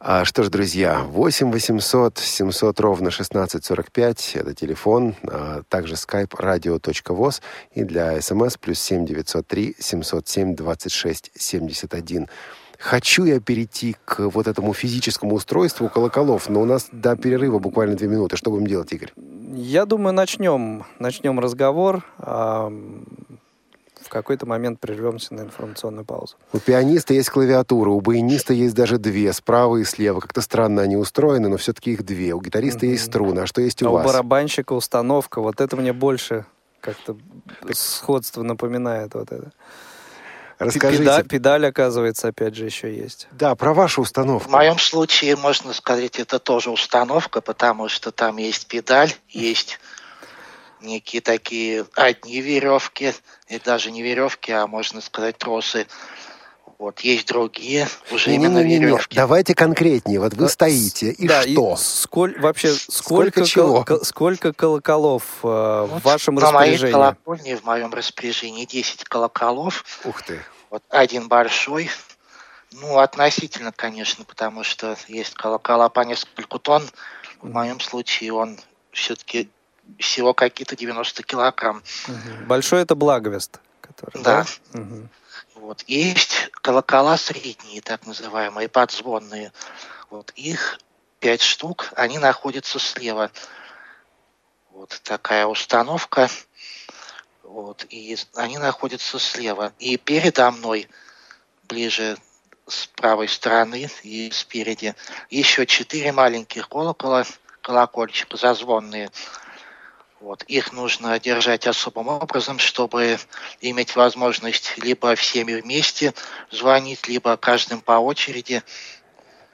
[0.00, 7.40] А, что ж, друзья, 8 800 700 ровно 1645 это телефон, а также skype radio.voz
[7.72, 12.28] и для смс плюс 7 903 707 26 71.
[12.78, 17.96] Хочу я перейти к вот этому физическому устройству колоколов, но у нас до перерыва буквально
[17.96, 18.36] две минуты.
[18.36, 19.12] Что будем делать, Игорь?
[19.54, 22.04] Я думаю, начнем, начнем разговор
[24.10, 26.36] какой-то момент прервемся на информационную паузу.
[26.52, 30.20] У пианиста есть клавиатура, у баяниста есть даже две, справа и слева.
[30.20, 32.34] Как-то странно они устроены, но все-таки их две.
[32.34, 32.90] У гитариста mm-hmm.
[32.90, 34.04] есть струны, а что есть у а вас?
[34.04, 35.40] у барабанщика установка.
[35.40, 36.44] Вот это мне больше
[36.80, 37.16] как-то
[37.72, 39.52] сходство напоминает вот это.
[40.58, 41.02] Расскажите.
[41.02, 43.28] Педаль, педаль, оказывается, опять же, еще есть.
[43.32, 44.46] Да, про вашу установку.
[44.46, 49.80] В моем случае, можно сказать, это тоже установка, потому что там есть педаль, есть
[50.82, 53.12] некие такие одни веревки,
[53.48, 55.86] и даже не веревки, а можно сказать тросы.
[56.78, 59.14] Вот, есть другие, уже не, именно не, не, веревки.
[59.14, 60.18] Давайте конкретнее.
[60.18, 61.74] Вот вы стоите, и да, что?
[61.74, 63.84] И сколь, вообще, сколько, сколько, чего?
[63.84, 66.92] Кол, сколько колоколов э, вот в вашем на распоряжении?
[66.92, 69.84] На моей колокольне, в моем распоряжении 10 колоколов.
[70.04, 70.40] Ух ты.
[70.70, 71.90] Вот один большой,
[72.72, 76.88] ну, относительно, конечно, потому что есть колокола по несколько тонн.
[77.42, 78.58] В моем случае он
[78.92, 79.50] все-таки
[79.98, 81.82] всего какие-то 90 килограмм.
[82.08, 82.46] Угу.
[82.46, 83.60] Большой это благовест.
[83.80, 84.46] Который, да.
[84.72, 84.80] да?
[84.80, 85.08] Угу.
[85.56, 85.84] Вот.
[85.86, 89.52] Есть колокола средние, так называемые, подзвонные.
[90.08, 90.32] Вот.
[90.36, 90.78] Их
[91.20, 93.30] пять штук, они находятся слева.
[94.72, 96.28] Вот такая установка.
[97.42, 97.86] Вот.
[97.90, 99.72] И они находятся слева.
[99.78, 100.88] И передо мной,
[101.68, 102.16] ближе
[102.66, 104.94] с правой стороны и спереди,
[105.28, 107.24] еще четыре маленьких колокола,
[107.60, 109.10] колокольчика зазвонные.
[110.20, 110.42] Вот.
[110.42, 113.18] Их нужно держать особым образом, чтобы
[113.62, 116.12] иметь возможность либо всеми вместе
[116.50, 118.62] звонить, либо каждым по очереди.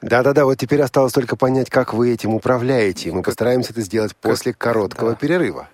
[0.02, 3.12] Да-да-да, вот теперь осталось только понять, как вы этим управляете.
[3.12, 5.16] Мы постараемся это сделать после короткого да.
[5.16, 5.68] перерыва.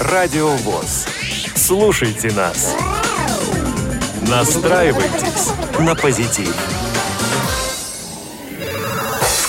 [0.00, 1.06] Радио ВОЗ.
[1.54, 2.74] Слушайте нас.
[4.28, 6.81] Настраивайтесь на позитив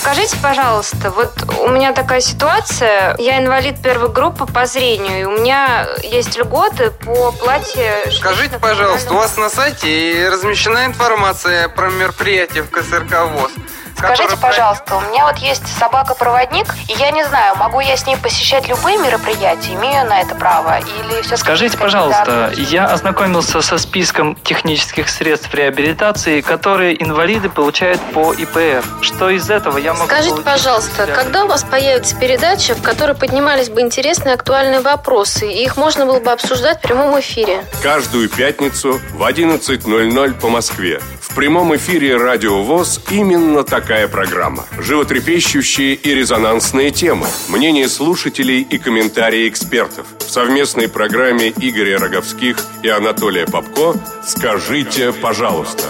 [0.04, 3.16] Скажите, пожалуйста, вот у меня такая ситуация.
[3.16, 8.04] Я инвалид первой группы по зрению, и у меня есть льготы по плате...
[8.12, 13.52] Скажите, пожалуйста, у вас на сайте размещена информация про мероприятие в КСРК ВОЗ.
[13.96, 18.16] Скажите, пожалуйста, у меня вот есть собака-проводник, и я не знаю, могу я с ней
[18.16, 24.36] посещать любые мероприятия, имею на это право, или все Скажите, пожалуйста, я ознакомился со списком
[24.36, 28.84] технических средств реабилитации, которые инвалиды получают по ИПР.
[29.00, 33.68] Что из этого я могу Скажите, пожалуйста, когда у вас появится передача, в которой поднимались
[33.68, 37.64] бы интересные актуальные вопросы, и их можно было бы обсуждать в прямом эфире?
[37.82, 41.00] Каждую пятницу в 11.00 по Москве.
[41.20, 44.64] В прямом эфире «Радио ВОЗ» именно такая такая программа.
[44.78, 50.06] Животрепещущие и резонансные темы, мнения слушателей и комментарии экспертов.
[50.20, 53.94] В совместной программе Игоря Роговских и Анатолия Попко
[54.26, 55.84] «Скажите, пожалуйста».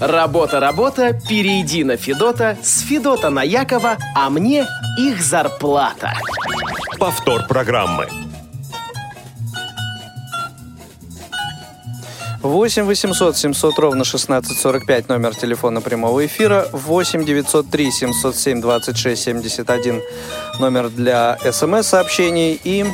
[0.00, 4.66] Работа, работа, перейди на Федота, с Федота на Якова, а мне
[4.98, 6.12] их зарплата.
[6.98, 8.06] Повтор программы.
[12.42, 16.68] 8 800 700 ровно 1645 номер телефона прямого эфира.
[16.72, 20.00] 8 903 707 26 71
[20.60, 22.84] номер для смс-сообщений и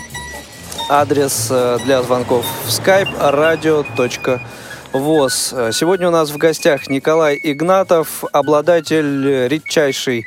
[0.88, 4.40] адрес э, для звонков в skype radio.voz.
[5.72, 10.26] Сегодня у нас в гостях Николай Игнатов, обладатель редчайшей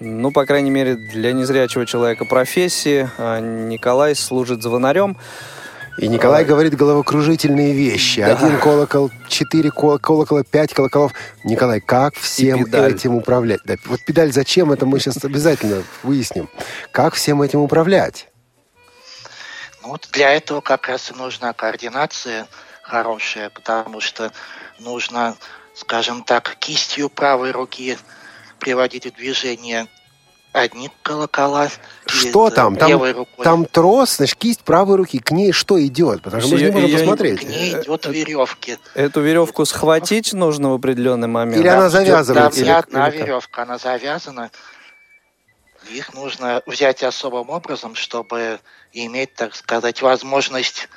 [0.00, 3.08] ну, по крайней мере, для незрячего человека профессии.
[3.18, 5.16] А Николай служит звонарем.
[5.98, 8.20] И Николай говорит головокружительные вещи.
[8.20, 8.36] Да.
[8.36, 11.12] Один колокол, четыре колокола, пять колоколов.
[11.42, 13.60] Николай, как всем этим управлять?
[13.64, 14.70] Да, вот педаль зачем?
[14.70, 16.48] Это мы сейчас обязательно выясним.
[16.92, 18.28] Как всем этим управлять?
[19.82, 22.46] Ну, вот для этого как раз и нужна координация
[22.82, 24.32] хорошая, потому что
[24.78, 25.36] нужно,
[25.74, 27.98] скажем так, кистью правой руки
[28.60, 29.88] приводить в движение
[30.52, 31.68] одни колокола.
[32.06, 32.76] Что там?
[32.76, 35.18] Там, там трос, значит, кисть правой руки.
[35.18, 36.22] К ней что идет?
[36.22, 37.40] Потому что мы не можем посмотреть.
[37.40, 38.78] К ней идет веревки.
[38.94, 41.60] Эту веревку схватить нужно в определенный момент?
[41.60, 42.50] Или она завязана?
[42.50, 44.50] Там не одна веревка, она завязана.
[45.90, 48.60] Их нужно взять особым образом, чтобы
[48.92, 50.88] иметь, так сказать, возможность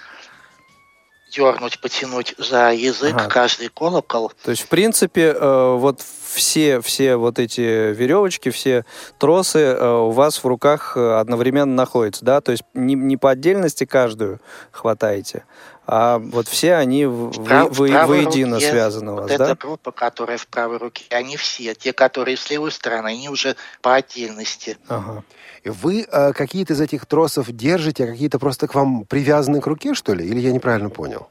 [1.31, 3.29] дернуть, потянуть за язык ага.
[3.29, 4.33] каждый колокол.
[4.43, 6.01] То есть, в принципе, э, вот
[6.33, 8.85] все, все вот эти веревочки, все
[9.17, 12.41] тросы э, у вас в руках э, одновременно находятся, да?
[12.41, 14.39] То есть не, не по отдельности каждую
[14.71, 15.43] хватаете,
[15.85, 19.45] а вот все они в, Прав, вы, в воедино руке, связаны у вас, вот да?
[19.45, 23.55] эта группа, которая в правой руке, они все, те, которые с левой стороны, они уже
[23.81, 24.77] по отдельности.
[24.87, 25.23] Ага.
[25.65, 29.93] Вы э, какие-то из этих тросов держите, а какие-то просто к вам привязаны к руке,
[29.93, 30.25] что ли?
[30.25, 31.27] Или я неправильно понял?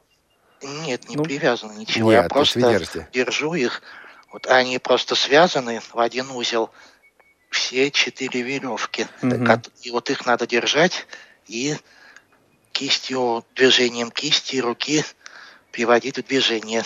[0.61, 2.11] Нет, не ну, привязаны ничего.
[2.11, 3.81] Нет, я просто держу их.
[4.31, 6.69] Вот они просто связаны в один узел.
[7.49, 9.07] Все четыре веревки.
[9.21, 9.61] Угу.
[9.83, 11.05] И вот их надо держать
[11.47, 11.75] и
[12.71, 15.03] кистью, движением кисти руки
[15.71, 16.83] приводить в движение.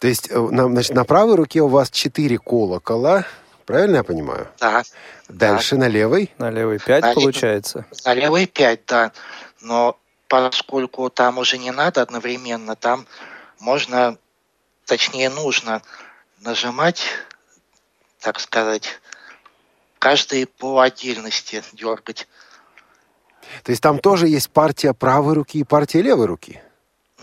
[0.00, 3.24] То есть, э, на, значит, на правой руке у вас четыре колокола,
[3.66, 4.48] Правильно я понимаю?
[4.58, 4.82] Да.
[5.28, 5.82] Дальше да.
[5.82, 6.30] на левой?
[6.38, 7.86] На левой пять на получается.
[8.04, 9.12] На левой пять, да.
[9.60, 9.96] Но
[10.28, 13.06] поскольку там уже не надо одновременно, там
[13.60, 14.16] можно,
[14.84, 15.82] точнее нужно
[16.42, 17.02] нажимать,
[18.20, 19.00] так сказать,
[19.98, 22.28] каждый по отдельности дергать.
[23.62, 26.60] То есть там тоже есть партия правой руки и партия левой руки?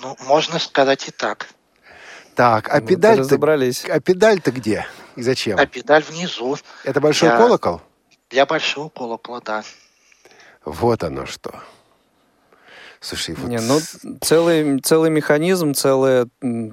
[0.01, 1.47] Ну, можно сказать и так.
[2.35, 3.35] Так, а ну, педаль-то...
[3.35, 4.87] А педаль-то где?
[5.15, 5.59] И зачем?
[5.59, 6.57] А педаль внизу.
[6.85, 7.81] Это большой для, колокол?
[8.29, 9.63] Для большого колокола, да.
[10.63, 11.61] Вот оно что.
[13.01, 13.49] Слушай, вот...
[13.49, 13.79] Не, ну,
[14.21, 16.27] целый, целый механизм, целая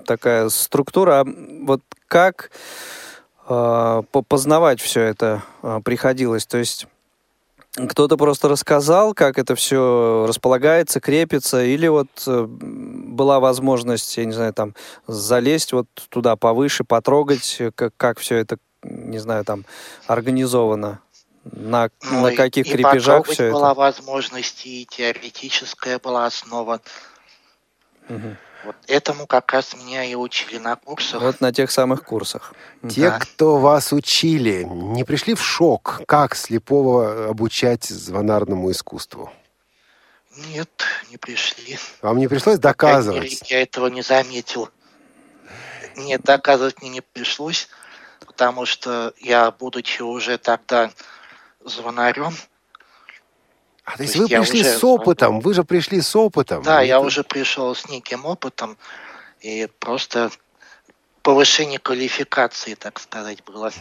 [0.07, 1.21] такая структура.
[1.21, 2.51] А вот как
[3.49, 6.47] э, познавать все это э, приходилось?
[6.47, 6.87] То есть
[7.77, 14.33] кто-то просто рассказал, как это все располагается, крепится, или вот э, была возможность, я не
[14.33, 14.75] знаю, там
[15.07, 19.67] залезть вот туда повыше, потрогать, как, как все это, не знаю, там
[20.07, 21.01] организовано,
[21.53, 23.53] на, ну, на каких и, крепежах все это?
[23.53, 26.81] была возможность, и теоретическая была основа.
[28.09, 28.37] Угу.
[28.67, 31.23] Вот этому как раз меня и учили на курсах.
[31.23, 32.53] Вот на тех самых курсах.
[32.89, 33.19] Те, да.
[33.21, 39.31] кто вас учили, не пришли в шок, как слепого обучать звонарному искусству?
[40.49, 41.79] Нет, не пришли.
[42.03, 43.49] Вам не пришлось доказывать?
[43.49, 44.69] Я этого не заметил.
[45.95, 47.69] Нет, доказывать мне не пришлось,
[48.27, 50.91] потому что я, будучи уже тогда
[51.65, 52.35] звонарем,
[53.87, 54.79] а то, то есть вы пришли уже...
[54.79, 56.63] с опытом, вы же пришли с опытом.
[56.65, 58.77] Да, я уже пришел с неким опытом
[59.41, 60.31] и просто
[61.27, 63.73] повышение квалификации, так сказать, было.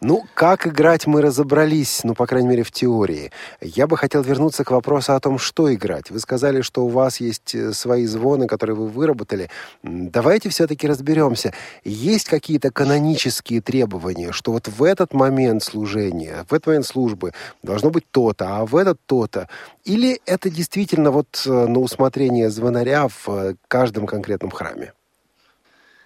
[0.00, 3.32] Ну, как играть, мы разобрались, ну, по крайней мере, в теории.
[3.60, 6.10] Я бы хотел вернуться к вопросу о том, что играть.
[6.10, 9.50] Вы сказали, что у вас есть э, свои звоны, которые вы выработали.
[9.82, 11.52] Давайте все-таки разберемся.
[11.84, 17.90] Есть какие-то канонические требования, что вот в этот момент служения, в этот момент службы должно
[17.90, 19.50] быть то-то, а в этот то-то?
[19.84, 24.94] Или это действительно вот э, на усмотрение звонаря в э, каждом конкретном храме?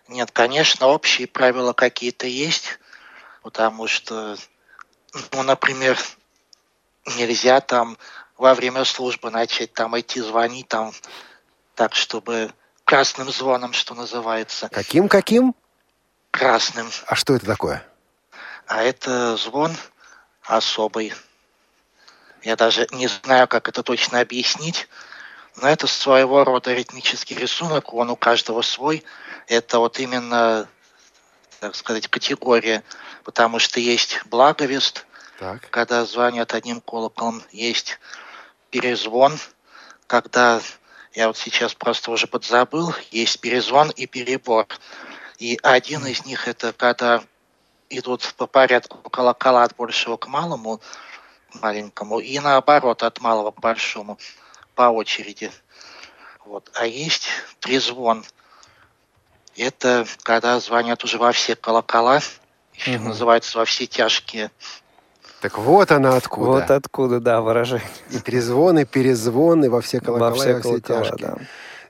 [0.08, 2.78] Нет, конечно, общие правила какие-то есть
[3.48, 4.36] потому что,
[5.32, 5.98] ну, например,
[7.16, 7.96] нельзя там
[8.36, 10.92] во время службы начать там идти звонить там
[11.74, 12.52] так, чтобы
[12.84, 14.68] красным звоном, что называется.
[14.68, 15.54] Каким-каким?
[16.30, 16.90] Красным.
[17.06, 17.86] А что это такое?
[18.66, 19.74] А это звон
[20.42, 21.14] особый.
[22.42, 24.88] Я даже не знаю, как это точно объяснить,
[25.60, 29.04] но это своего рода ритмический рисунок, он у каждого свой.
[29.46, 30.68] Это вот именно,
[31.60, 32.82] так сказать, категория
[33.28, 35.04] потому что есть благовест,
[35.38, 35.68] так.
[35.68, 38.00] когда звонят одним колоколом, есть
[38.70, 39.38] перезвон,
[40.06, 40.62] когда
[41.12, 44.66] я вот сейчас просто уже подзабыл, есть перезвон и перебор.
[45.38, 47.22] И один из них это когда
[47.90, 50.80] идут по порядку колокола от большего к малому,
[51.52, 54.18] маленькому, и наоборот, от малого к большому,
[54.78, 55.50] по очереди.
[56.46, 56.70] Вот.
[56.74, 57.26] А есть
[57.58, 58.24] трезвон.
[59.56, 62.20] Это когда звонят уже во все колокола,
[62.74, 63.08] еще угу.
[63.08, 64.52] называется «Во все тяжкие».
[65.40, 66.50] Так вот она откуда.
[66.50, 67.88] Вот откуда, да, выражение.
[68.12, 71.26] И трезвоны, перезвоны во все колокола, во все, во все колокола, тяжкие.
[71.26, 71.38] Да.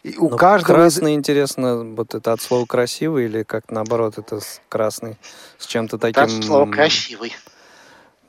[0.02, 1.18] И у Но каждого красный, из...
[1.18, 5.18] интересно, вот это от слова красивый или как наоборот это красный
[5.58, 6.22] с чем-то таким...
[6.22, 7.36] от слова красивый.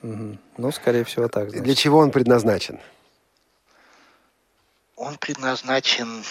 [0.04, 0.38] Угу.
[0.58, 1.50] Ну, скорее всего, так.
[1.50, 1.64] Значит.
[1.64, 2.80] Для чего он предназначен?
[5.00, 6.26] Он предназначен...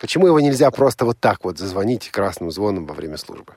[0.00, 3.56] Почему его нельзя просто вот так вот зазвонить красным звоном во время службы?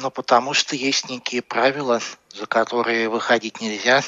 [0.00, 2.00] Ну, потому что есть некие правила,
[2.34, 4.02] за которые выходить нельзя.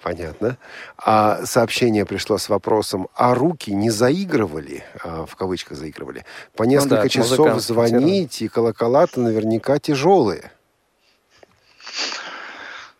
[0.00, 0.58] Понятно.
[0.96, 6.24] А сообщение пришло с вопросом, а руки не заигрывали, а, в кавычках заигрывали,
[6.56, 10.52] по несколько ну да, часов звонить, и колокола-то наверняка тяжелые.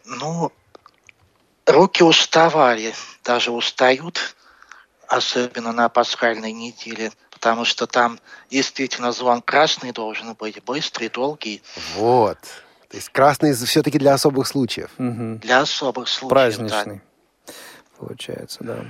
[0.04, 0.52] Ну,
[1.66, 2.94] руки уставали,
[3.24, 4.34] даже устают,
[5.08, 8.20] особенно на пасхальной неделе потому что там
[8.52, 11.60] действительно звон красный должен быть, быстрый, долгий.
[11.96, 12.38] Вот.
[12.88, 14.90] То есть красный все-таки для особых случаев.
[14.96, 15.40] Угу.
[15.42, 17.00] Для особых случаев, Праздничный,
[17.44, 17.52] да.
[17.98, 18.84] получается, да.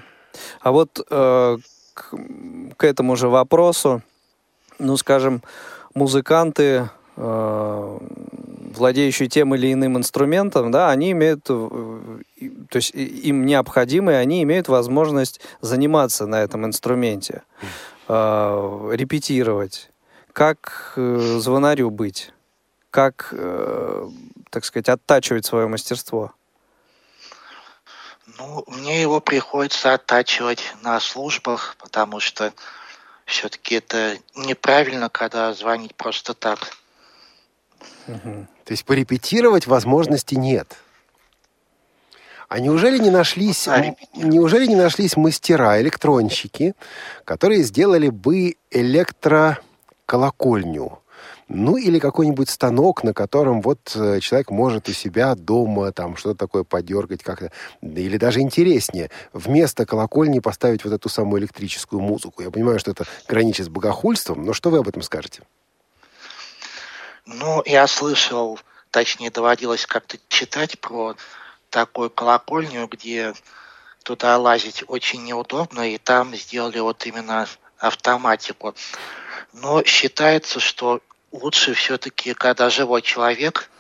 [0.61, 1.57] А вот э,
[1.95, 2.15] к,
[2.77, 4.03] к этому же вопросу,
[4.79, 5.43] ну, скажем,
[5.95, 7.99] музыканты, э,
[8.77, 12.21] владеющие тем или иным инструментом, да, они имеют, э,
[12.71, 17.43] то есть им необходимо, и они имеют возможность заниматься на этом инструменте.
[18.09, 19.91] Э, репетировать,
[20.33, 22.33] как э, звонарю быть,
[22.91, 24.09] как, э,
[24.51, 26.33] так сказать, оттачивать свое мастерство?
[28.39, 32.53] Ну, мне его приходится оттачивать на службах, потому что
[33.25, 36.59] все-таки это неправильно, когда звонить просто так.
[38.09, 38.47] Угу.
[38.65, 40.77] То есть порепетировать возможности нет.
[42.49, 43.67] А неужели не нашлись,
[44.15, 46.75] неужели не нашлись мастера, электронщики,
[47.25, 50.99] которые сделали бы электроколокольню?
[51.49, 56.39] Ну, или какой-нибудь станок, на котором вот э, человек может у себя дома там что-то
[56.39, 57.53] такое подергать как-то.
[57.83, 62.43] Или даже интереснее, вместо колокольни поставить вот эту самую электрическую музыку.
[62.43, 65.43] Я понимаю, что это граничит с богохульством, но что вы об этом скажете?
[67.25, 68.59] Ну, я слышал,
[68.91, 71.17] точнее, доводилось как-то читать про
[71.71, 73.35] такую колокольню, где
[74.03, 77.47] туда лазить очень неудобно, и там сделали вот именно
[77.79, 78.75] автоматику.
[79.53, 81.01] Но считается, что
[81.31, 83.71] лучше все-таки, когда живой человек,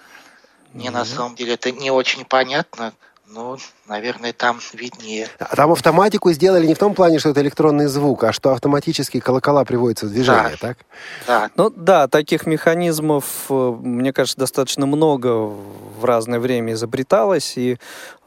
[0.72, 0.92] мне mm-hmm.
[0.92, 2.94] на самом деле это не очень понятно,
[3.34, 3.56] ну,
[3.88, 5.26] наверное, там виднее.
[5.38, 9.20] А там автоматику сделали не в том плане, что это электронный звук, а что автоматически
[9.20, 10.68] колокола приводятся в движение, да.
[10.68, 10.78] так?
[11.26, 11.50] Да.
[11.56, 17.56] Ну да, таких механизмов, э, мне кажется, достаточно много в разное время изобреталось.
[17.56, 17.78] И,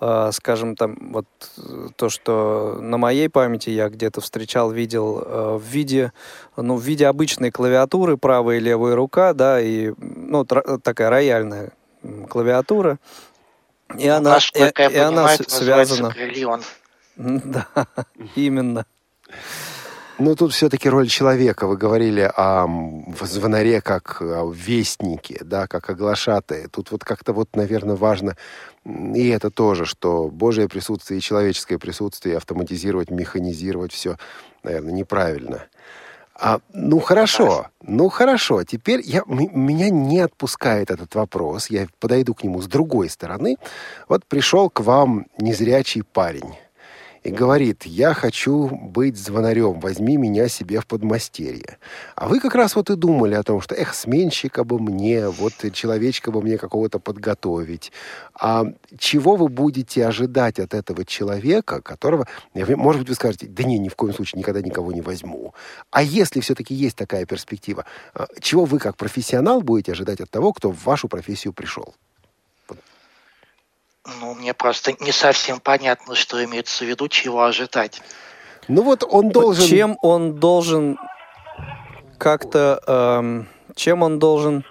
[0.02, 1.26] э, скажем, там вот
[1.96, 6.14] то, что на моей памяти я где-то встречал, видел э, в виде,
[6.58, 11.72] ну, в виде обычной клавиатуры, правая и левая рука, да, и, ну, такая рояльная
[12.30, 12.98] клавиатура,
[13.98, 16.12] и она, Насколько и, я и понимаю, она связана.
[16.12, 16.64] Криллион.
[17.18, 17.68] Да,
[18.36, 18.86] именно.
[20.18, 21.66] Ну, тут все-таки роль человека.
[21.66, 22.68] Вы говорили о
[23.22, 26.68] звонаре как о вестнике, да, как о глашатае.
[26.68, 28.36] Тут вот как-то вот, наверное, важно
[28.86, 34.18] и это тоже, что Божье присутствие и человеческое присутствие автоматизировать, механизировать все,
[34.64, 35.64] наверное, неправильно.
[36.38, 38.64] А, ну хорошо, ну хорошо.
[38.64, 41.70] Теперь я, меня не отпускает этот вопрос.
[41.70, 43.58] Я подойду к нему с другой стороны.
[44.10, 46.56] Вот пришел к вам незрячий парень
[47.26, 51.80] и говорит, я хочу быть звонарем, возьми меня себе в подмастерье.
[52.16, 55.54] А вы как раз вот и думали о том, что, эх, сменщика бы мне, вот
[55.74, 57.92] человечка бы мне какого-то подготовить.
[58.40, 58.66] А
[59.00, 63.90] чего вы будете ожидать от этого человека, которого, может быть, вы скажете, да не, ни
[63.90, 65.56] в коем случае никогда никого не возьму.
[65.90, 70.54] А если все-таки есть такая перспектива, а, чего вы как профессионал будете ожидать от того,
[70.54, 71.96] кто в вашу профессию пришел?
[74.20, 78.02] Ну, мне просто не совсем понятно, что имеется в виду, чего ожидать.
[78.68, 79.66] Ну вот он должен...
[79.66, 80.98] Чем он должен
[82.18, 82.82] как-то...
[82.88, 84.64] Эм, чем он должен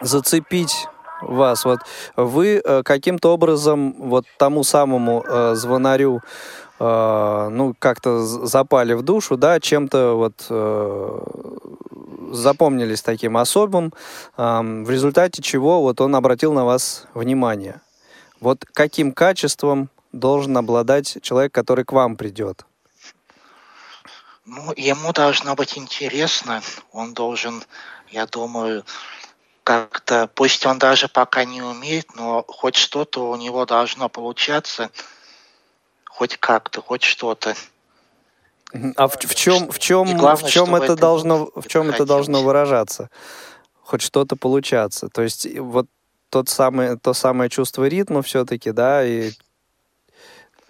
[0.00, 0.86] зацепить
[1.22, 1.64] вас?
[1.64, 1.80] Вот
[2.16, 6.20] вы э, каким-то образом вот тому самому э, звонарю
[6.78, 11.20] э, ну, как-то запали в душу, да, чем-то вот э,
[12.32, 13.92] запомнились таким особым,
[14.36, 17.80] э, в результате чего вот он обратил на вас внимание.
[18.40, 22.64] Вот каким качеством должен обладать человек, который к вам придет?
[24.46, 26.62] Ну, ему должно быть интересно.
[26.92, 27.62] Он должен,
[28.10, 28.84] я думаю,
[29.64, 34.90] как-то, пусть он даже пока не умеет, но хоть что-то у него должно получаться,
[36.04, 37.54] хоть как-то, хоть что-то.
[38.96, 42.04] А в, в чем, в чем, главное, в чем это, это должно, в чем это
[42.04, 43.08] должно выражаться?
[43.82, 45.08] Хоть что-то получаться.
[45.08, 45.86] То есть вот
[46.30, 49.32] тот самый, то самое чувство ритма все-таки, да, и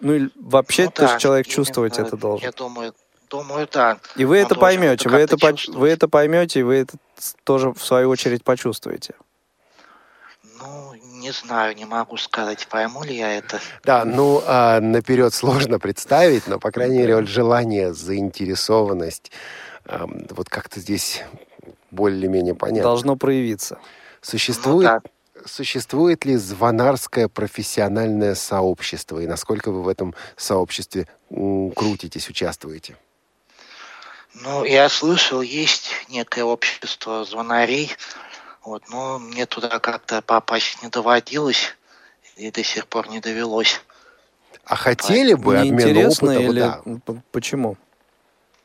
[0.00, 2.44] ну вообще ну, то, да, человек чувствовать это должен.
[2.44, 2.94] Я думаю,
[3.30, 3.98] думаю, да.
[4.16, 6.96] И вы это поймете, вы это, по, вы это поймете, и вы это
[7.44, 9.14] тоже в свою очередь почувствуете.
[10.60, 13.60] Ну, не знаю, не могу сказать, пойму ли я это.
[13.82, 19.32] Да, ну, а, наперед сложно представить, но, по крайней мере, вот желание, заинтересованность,
[19.86, 21.22] а, вот как-то здесь
[21.90, 22.82] более-менее понятно.
[22.82, 23.78] Должно проявиться.
[24.20, 25.13] Существует ну, да
[25.44, 32.96] существует ли звонарское профессиональное сообщество и насколько вы в этом сообществе крутитесь, участвуете?
[34.34, 37.92] Ну, я слышал, есть некое общество звонарей,
[38.64, 41.76] вот, но мне туда как-то попасть не доводилось
[42.36, 43.80] и до сих пор не довелось.
[44.64, 46.50] А хотели бы обмен интересно опытом?
[46.50, 46.60] Или
[47.06, 47.22] да.
[47.30, 47.76] почему?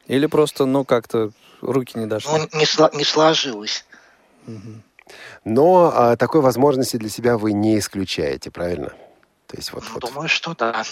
[0.07, 2.32] Или просто, ну, как-то руки не дошли?
[2.32, 3.86] Ну, не, сло- не сложилось.
[4.47, 4.82] Угу.
[5.45, 8.89] Но а, такой возможности для себя вы не исключаете, правильно?
[9.47, 10.01] То есть вот, вот.
[10.01, 10.84] Думаю, что да.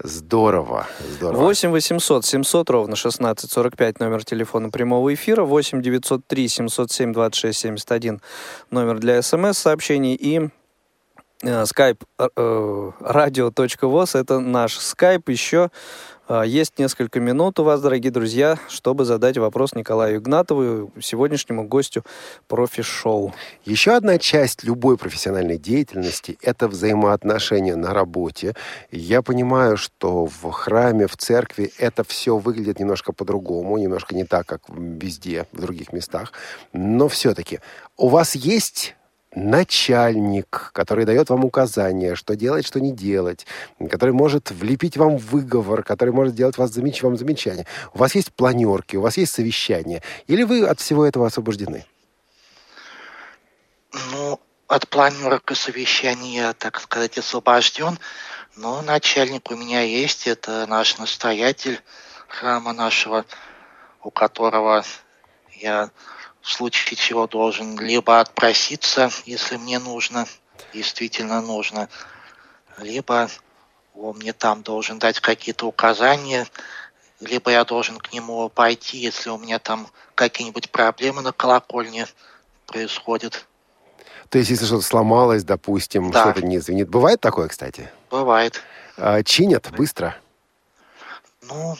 [0.00, 1.42] Здорово, здорово.
[1.42, 8.20] 8 800 700 ровно 1645 номер телефона прямого эфира, 8 903 707 26 71
[8.70, 10.50] номер для смс-сообщений и
[11.42, 12.26] э, skype э,
[13.00, 15.70] radio.voz это наш скайп еще
[16.44, 22.04] есть несколько минут у вас, дорогие друзья, чтобы задать вопрос Николаю Игнатову, сегодняшнему гостю
[22.48, 23.32] профи-шоу.
[23.64, 28.54] Еще одна часть любой профессиональной деятельности– это взаимоотношения на работе.
[28.90, 34.46] Я понимаю, что в храме, в церкви это все выглядит немножко по-другому, немножко не так,
[34.46, 36.34] как везде, в других местах.
[36.74, 37.60] Но все-таки
[37.96, 38.96] у вас есть
[39.38, 43.46] начальник, который дает вам указания, что делать, что не делать,
[43.90, 47.02] который может влепить вам выговор, который может делать вас замеч...
[47.02, 47.66] вам замечания.
[47.94, 51.84] У вас есть планерки, у вас есть совещания, или вы от всего этого освобождены?
[54.12, 57.98] Ну, от планерок и совещаний я, так сказать, освобожден,
[58.56, 61.80] но начальник у меня есть, это наш настоятель
[62.26, 63.24] храма нашего,
[64.02, 64.84] у которого
[65.52, 65.90] я
[66.48, 70.26] в случае чего должен либо отпроситься, если мне нужно,
[70.72, 71.90] действительно нужно,
[72.78, 73.28] либо
[73.94, 76.46] он мне там должен дать какие-то указания,
[77.20, 82.06] либо я должен к нему пойти, если у меня там какие-нибудь проблемы на колокольне
[82.66, 83.46] происходят.
[84.30, 86.22] То есть, если что-то сломалось, допустим, да.
[86.22, 86.88] что-то не звенит.
[86.88, 87.90] Бывает такое, кстати?
[88.10, 88.62] Бывает.
[88.96, 90.16] А, чинят быстро?
[91.42, 91.76] Ну,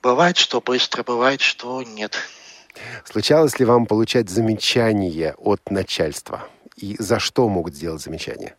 [0.00, 2.16] бывает, что быстро, бывает, что нет.
[3.04, 6.48] Случалось ли вам получать замечания от начальства?
[6.76, 8.56] И за что могут сделать замечания?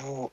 [0.00, 0.30] Ну,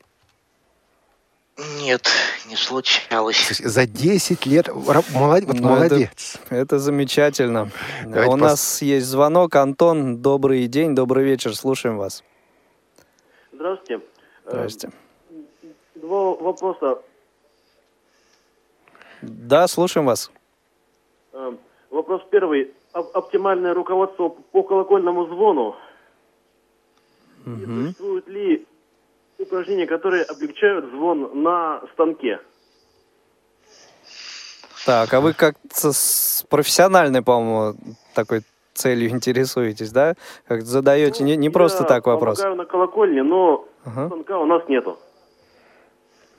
[1.79, 2.07] нет,
[2.47, 3.59] не случалось.
[3.59, 4.67] За 10 лет...
[5.13, 5.47] Молодец.
[5.47, 6.37] Вот ну, молодец.
[6.47, 7.71] Это, это замечательно.
[8.03, 8.41] Давайте У пос...
[8.41, 9.55] нас есть звонок.
[9.55, 11.55] Антон, добрый день, добрый вечер.
[11.55, 12.23] Слушаем вас.
[13.53, 14.03] Здравствуйте.
[14.45, 14.97] Здравствуйте.
[15.95, 16.99] Два вопроса.
[19.21, 20.29] Да, слушаем вас.
[21.35, 21.53] Э,
[21.91, 22.73] вопрос первый.
[22.93, 25.75] Оптимальное руководство по колокольному звону.
[27.45, 27.55] Угу.
[27.55, 28.65] И существуют ли
[29.37, 32.39] упражнения, которые облегчают звон на станке?
[34.85, 37.77] Так, а вы как-то с профессиональной, по-моему,
[38.13, 38.41] такой
[38.73, 40.15] целью интересуетесь, да?
[40.47, 42.39] Как задаете не, не просто так вопрос.
[42.39, 44.07] Я на колокольне, но ага.
[44.07, 44.97] станка у нас нету.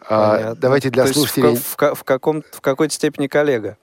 [0.09, 1.57] А, давайте для То слушателей...
[1.57, 3.77] В, в, в, каком, в какой-то степени коллега.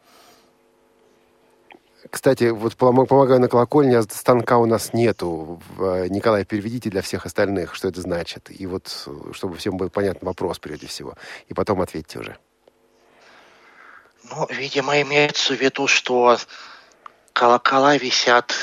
[2.13, 5.59] Кстати, вот помогаю на колокольне, а станка у нас нету.
[5.79, 8.51] Э, Николай, переведите для всех остальных, что это значит.
[8.51, 11.15] И вот, чтобы всем был понятен вопрос прежде всего.
[11.47, 12.37] И потом ответьте уже.
[14.29, 16.37] Ну, видимо, имеется в виду, что
[17.33, 18.53] колокола висят,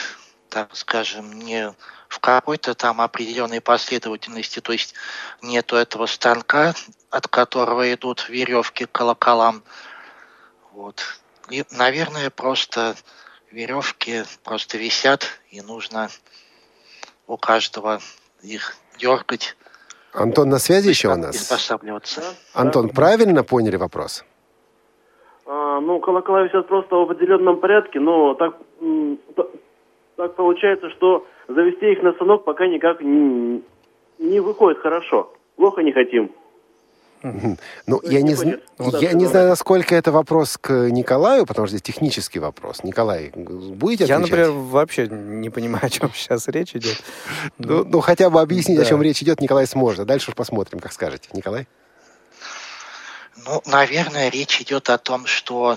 [0.49, 1.75] так скажем, не
[2.07, 4.95] в какой-то там определенной последовательности, то есть
[5.43, 6.73] нету этого станка,
[7.11, 9.65] от которого идут веревки к колоколам.
[10.71, 11.03] Вот.
[11.51, 12.95] И, наверное, просто
[13.53, 16.09] веревки просто висят, и нужно
[17.27, 18.01] у каждого
[18.43, 19.57] их дергать.
[20.13, 21.37] Антон на связи еще у нас?
[22.55, 22.95] Антон, да.
[22.95, 24.25] правильно поняли вопрос?
[25.47, 28.57] А, ну, колокола висят просто в определенном порядке, но так,
[30.17, 33.63] так получается, что завести их на станок пока никак не,
[34.19, 35.33] не выходит хорошо.
[35.57, 36.33] Плохо не хотим.
[37.23, 38.59] Ну, я не, не
[39.01, 42.83] я не знаю, насколько это вопрос к Николаю, потому что здесь технический вопрос.
[42.83, 46.97] Николай, будете Я, например, вообще не понимаю, о чем сейчас речь идет.
[47.59, 48.85] Ну, ну хотя бы объяснить, да.
[48.85, 50.01] о чем речь идет, Николай сможет.
[50.01, 51.29] А дальше уж посмотрим, как скажете.
[51.33, 51.69] Николай?
[53.45, 55.77] Ну, наверное, речь идет о том, что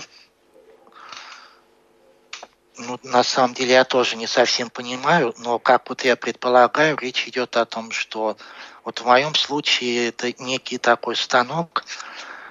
[2.76, 7.28] ну, на самом деле я тоже не совсем понимаю, но как вот я предполагаю, речь
[7.28, 8.36] идет о том, что
[8.84, 11.84] вот в моем случае это некий такой станок,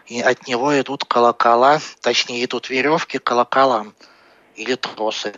[0.08, 3.94] и от него идут колокола, точнее идут веревки к колоколам
[4.56, 5.34] или тросы.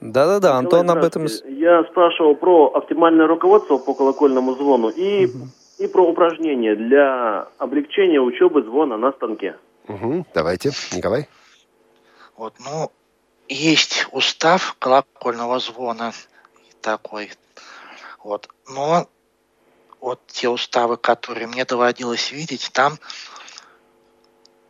[0.00, 1.26] Да-да-да, Антон об этом...
[1.46, 5.48] Я спрашивал про оптимальное руководство по колокольному звону и, угу.
[5.78, 9.56] и про упражнения для облегчения учебы звона на станке.
[9.88, 10.26] Угу.
[10.34, 11.28] Давайте, Николай.
[12.36, 12.90] Вот, ну,
[13.48, 16.12] есть устав колокольного звона
[16.82, 17.30] такой.
[18.22, 18.48] Вот.
[18.68, 19.06] Но
[20.00, 22.98] вот те уставы, которые мне доводилось видеть, там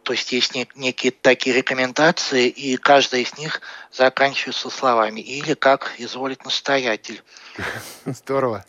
[0.06, 3.60] то есть есть некие такие рекомендации, и каждая из них
[3.90, 7.24] заканчивается словами «или как изволит настоятель».
[8.04, 8.64] Здорово.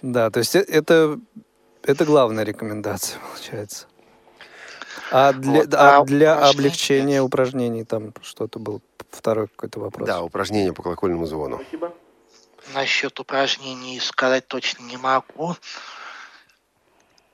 [0.00, 1.20] Да, то есть э, это,
[1.82, 3.88] это главная рекомендация, получается.
[5.10, 8.80] А для, вот, а, а для облегчения упражнений там что-то был
[9.10, 10.06] второй какой-то вопрос?
[10.06, 11.60] Да, упражнение по колокольному звону.
[11.60, 11.92] Спасибо
[12.74, 15.56] насчет упражнений сказать точно не могу.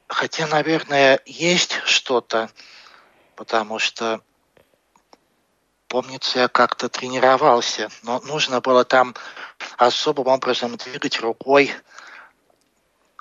[0.06, 2.50] Хотя, наверное, есть что-то,
[3.36, 4.20] потому что,
[5.88, 9.14] помнится, я как-то тренировался, но нужно было там
[9.76, 11.74] особым образом двигать рукой,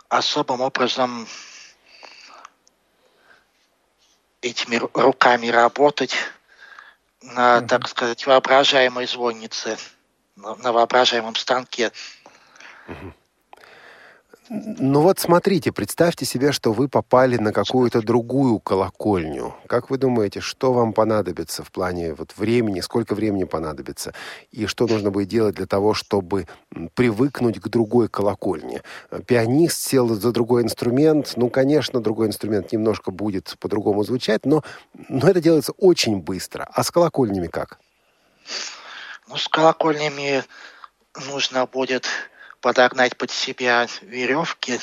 [0.10, 1.28] особым образом
[4.42, 6.16] этими руками работать
[7.22, 7.68] на, mm-hmm.
[7.68, 9.78] так сказать, воображаемой звоннице
[10.36, 11.92] на воображаемом станке.
[14.50, 19.56] Ну вот смотрите, представьте себе, что вы попали на какую-то другую колокольню.
[19.68, 24.14] Как вы думаете, что вам понадобится в плане вот времени, сколько времени понадобится,
[24.52, 26.48] и что нужно будет делать для того, чтобы
[26.94, 28.84] привыкнуть к другой колокольне?
[29.26, 34.62] Пианист сел за другой инструмент, ну, конечно, другой инструмент немножко будет по-другому звучать, но,
[35.08, 36.68] но это делается очень быстро.
[36.74, 37.80] А с колокольнями как?
[39.34, 40.44] Ну, с колокольнями
[41.16, 42.08] нужно будет
[42.62, 44.80] подогнать под себя веревки,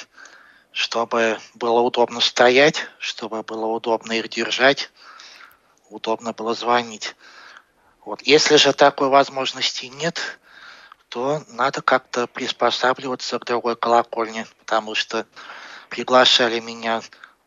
[0.72, 4.90] чтобы было удобно стоять, чтобы было удобно их держать,
[5.88, 7.14] удобно было звонить.
[8.05, 8.22] Вот.
[8.22, 10.40] Если же такой возможности нет,
[11.11, 15.26] то надо как-то приспосабливаться к другой колокольне, потому что
[15.90, 17.03] приглашали меня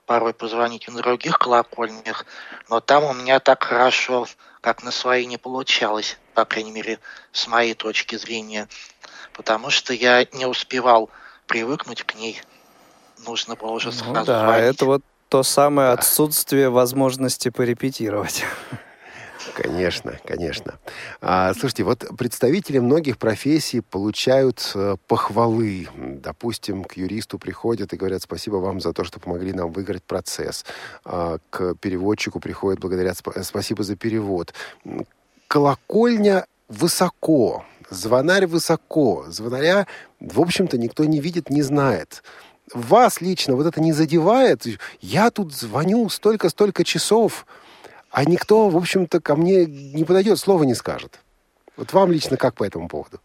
[0.05, 2.25] порой позвонить на других колокольнях,
[2.69, 4.27] но там у меня так хорошо,
[4.61, 6.99] как на своей не получалось, по крайней мере,
[7.31, 8.67] с моей точки зрения,
[9.33, 11.09] потому что я не успевал
[11.47, 12.41] привыкнуть к ней.
[13.25, 14.75] Нужно было уже ну сразу ну, да, звонить.
[14.75, 15.93] это вот то самое да.
[15.93, 18.43] отсутствие возможности порепетировать.
[19.55, 20.79] Конечно, конечно.
[21.21, 25.87] А, слушайте, вот представители многих профессий получают э, похвалы.
[25.95, 30.65] Допустим, к юристу приходят и говорят спасибо вам за то, что помогли нам выиграть процесс.
[31.05, 34.53] А, к переводчику приходят благодарят спасибо за перевод.
[35.47, 39.25] Колокольня высоко, звонарь высоко.
[39.27, 39.85] Звонаря,
[40.19, 42.23] в общем-то, никто не видит, не знает
[42.73, 44.65] вас лично вот это не задевает?
[45.01, 47.45] Я тут звоню столько-столько часов,
[48.13, 51.19] а никто, в общем-то, ко мне не подойдет, слова не скажет.
[51.75, 53.19] Вот вам лично как по этому поводу?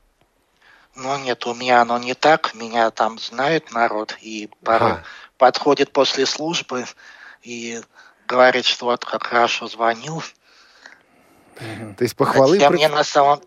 [0.97, 2.55] Ну нет, у меня оно не так.
[2.55, 4.95] Меня там знает народ и порой
[5.36, 6.86] подходит после службы
[7.43, 7.82] и
[8.26, 10.22] говорит, что вот как хорошо звонил.
[11.59, 12.57] То есть похвалы...
[12.57, 13.43] Хотя мне на самом...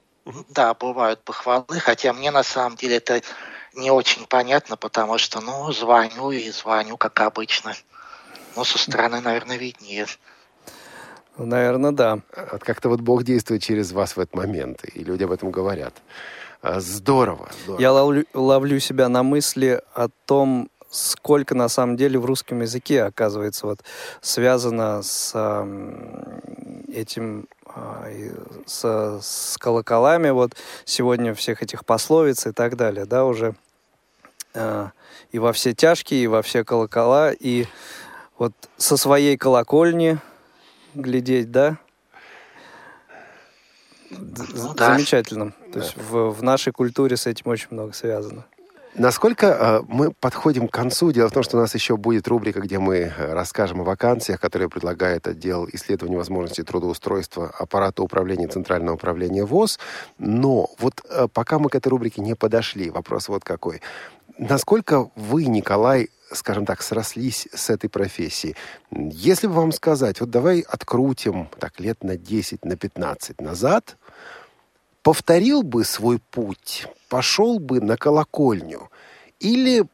[0.50, 3.20] Да, бывают похвалы, хотя мне на самом деле это
[3.74, 7.74] не очень понятно, потому что, ну, звоню и звоню, как обычно.
[8.56, 10.06] Ну, со стороны, наверное, виднее.
[11.38, 12.20] Наверное, да.
[12.60, 15.94] Как-то вот Бог действует через вас в этот момент, и люди об этом говорят.
[16.62, 17.82] А, здорово, здорово.
[17.82, 23.04] Я ловлю, ловлю себя на мысли о том, сколько на самом деле в русском языке,
[23.04, 23.80] оказывается, вот
[24.20, 28.36] связано с э, этим э,
[28.68, 30.52] с, с колоколами, вот
[30.86, 33.56] сегодня всех этих пословиц и так далее, да, уже
[34.54, 34.90] э,
[35.32, 37.66] и во все тяжкие, и во все колокола, и
[38.38, 40.20] вот со своей колокольни
[40.94, 41.78] глядеть, да,
[44.12, 44.94] ну, да.
[44.94, 45.52] замечательно.
[45.72, 45.80] То да.
[45.80, 48.46] есть в, в нашей культуре с этим очень много связано.
[48.94, 51.14] Насколько э, мы подходим к концу?
[51.14, 54.40] Дело в том, что у нас еще будет рубрика, где мы э, расскажем о вакансиях,
[54.42, 59.80] которые предлагает отдел исследования возможностей трудоустройства аппарата управления Центрального управления ВОЗ.
[60.18, 63.82] Но вот э, пока мы к этой рубрике не подошли, вопрос вот какой.
[64.38, 68.56] Насколько вы, Николай, скажем так, срослись с этой профессией?
[68.92, 73.98] Если бы вам сказать, вот давай открутим так лет на 10, на 15 назад,
[75.04, 78.90] повторил бы свой путь, пошел бы на колокольню
[79.40, 79.86] или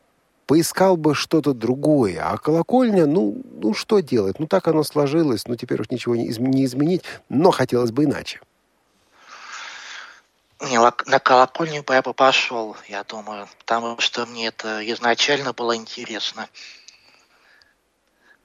[0.47, 2.21] поискал бы что-то другое.
[2.23, 4.39] А колокольня, ну, ну что делать?
[4.39, 8.39] Ну так оно сложилось, ну теперь уж ничего не, изменить, но хотелось бы иначе.
[10.61, 15.75] Не, на колокольню бы я бы пошел, я думаю, потому что мне это изначально было
[15.75, 16.49] интересно.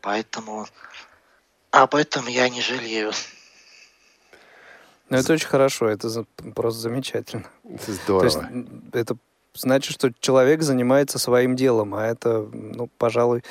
[0.02, 0.66] Поэтому
[1.70, 3.12] об этом я не жалею.
[5.08, 7.44] Ну, это очень хорошо, это за, просто замечательно.
[7.86, 8.20] Здорово.
[8.20, 9.16] То есть, это
[9.54, 13.42] значит, что человек занимается своим делом, а это, ну, пожалуй,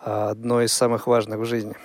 [0.00, 1.76] одно из самых важных в жизни.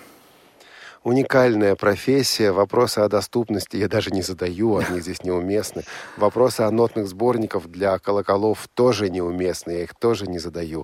[1.06, 2.52] Уникальная профессия.
[2.52, 5.84] Вопросы о доступности я даже не задаю, они здесь неуместны.
[6.18, 10.84] Вопросы о нотных сборников для колоколов тоже неуместны, я их тоже не задаю.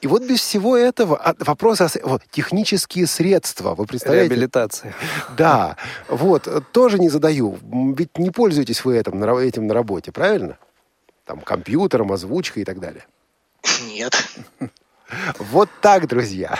[0.00, 4.30] И вот без всего этого а, вопрос о вот, технические средства, вы представляете?
[4.30, 4.94] Реабилитация.
[5.36, 5.76] Да,
[6.08, 7.58] вот, тоже не задаю.
[7.94, 10.56] Ведь не пользуетесь вы этим, этим на работе, правильно?
[11.26, 13.04] Там компьютером, озвучкой и так далее.
[13.86, 14.14] Нет.
[15.38, 16.58] Вот так, друзья.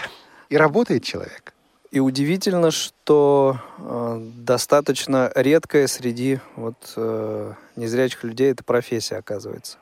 [0.51, 1.55] И работает человек.
[1.91, 9.79] И удивительно, что э, достаточно редкая среди вот, э, незрячих людей эта профессия оказывается.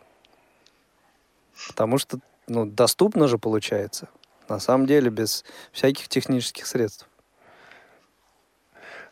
[1.68, 4.08] Потому что ну, доступно же получается.
[4.48, 7.08] На самом деле, без всяких технических средств.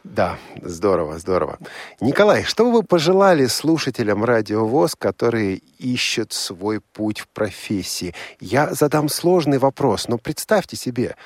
[0.04, 1.58] Да, здорово, здорово.
[1.98, 8.14] Николай, что бы вы пожелали слушателям Радио ВОЗ, которые ищут свой путь в профессии?
[8.38, 11.16] Я задам сложный вопрос, но представьте себе,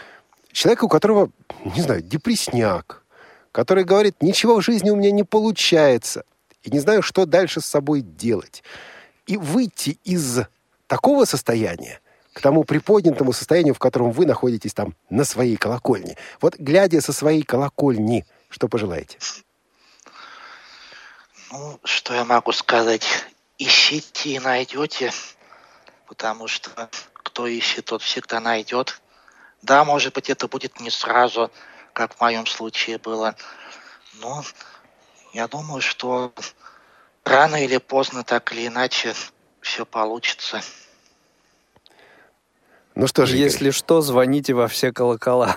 [0.53, 1.31] человека, у которого,
[1.65, 3.03] не знаю, депресняк,
[3.53, 6.25] который говорит, ничего в жизни у меня не получается,
[6.63, 8.63] и не знаю, что дальше с собой делать.
[9.27, 10.41] И выйти из
[10.87, 12.01] такого состояния
[12.33, 16.17] к тому приподнятому состоянию, в котором вы находитесь там на своей колокольне.
[16.41, 19.19] Вот глядя со своей колокольни, что пожелаете?
[21.51, 23.05] Ну, что я могу сказать?
[23.59, 25.11] Ищите и найдете,
[26.07, 29.01] потому что кто ищет, тот всегда найдет.
[29.63, 31.51] Да, может быть, это будет не сразу,
[31.93, 33.35] как в моем случае было,
[34.21, 34.45] но
[35.33, 36.33] я думаю, что
[37.25, 39.15] рано или поздно, так или иначе,
[39.61, 40.61] все получится.
[42.95, 43.73] Ну что же, Если Игорь.
[43.73, 45.57] что, звоните во все колокола.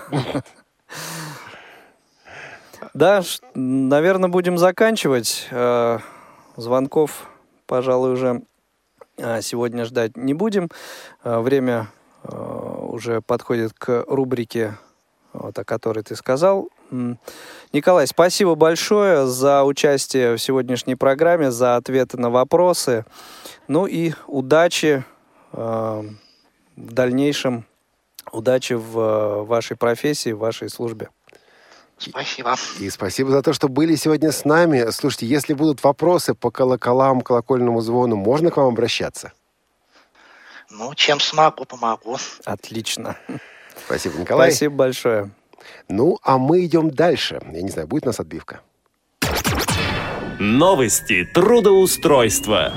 [2.94, 3.22] Да,
[3.54, 5.48] наверное, будем заканчивать.
[5.50, 5.98] Э,
[6.56, 7.28] звонков,
[7.66, 8.42] пожалуй, уже
[9.16, 10.68] э, сегодня ждать не будем.
[11.24, 11.88] Э, время
[12.24, 14.76] уже подходит к рубрике,
[15.32, 16.68] вот, о которой ты сказал.
[17.72, 23.04] Николай, спасибо большое за участие в сегодняшней программе, за ответы на вопросы.
[23.66, 25.04] Ну и удачи
[25.52, 26.04] в
[26.76, 27.64] дальнейшем,
[28.30, 31.08] удачи в вашей профессии, в вашей службе.
[31.98, 32.56] Спасибо.
[32.80, 34.90] И спасибо за то, что были сегодня с нами.
[34.90, 39.32] Слушайте, если будут вопросы по колоколам, колокольному звону, можно к вам обращаться?
[40.74, 42.16] Ну, чем смогу, помогу.
[42.46, 43.16] Отлично.
[43.84, 44.50] Спасибо, Николай.
[44.50, 45.30] Спасибо большое.
[45.88, 47.40] Ну, а мы идем дальше.
[47.52, 48.62] Я не знаю, будет у нас отбивка.
[50.38, 52.72] Новости трудоустройства.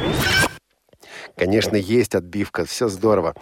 [1.36, 3.36] Конечно, есть отбивка, все здорово.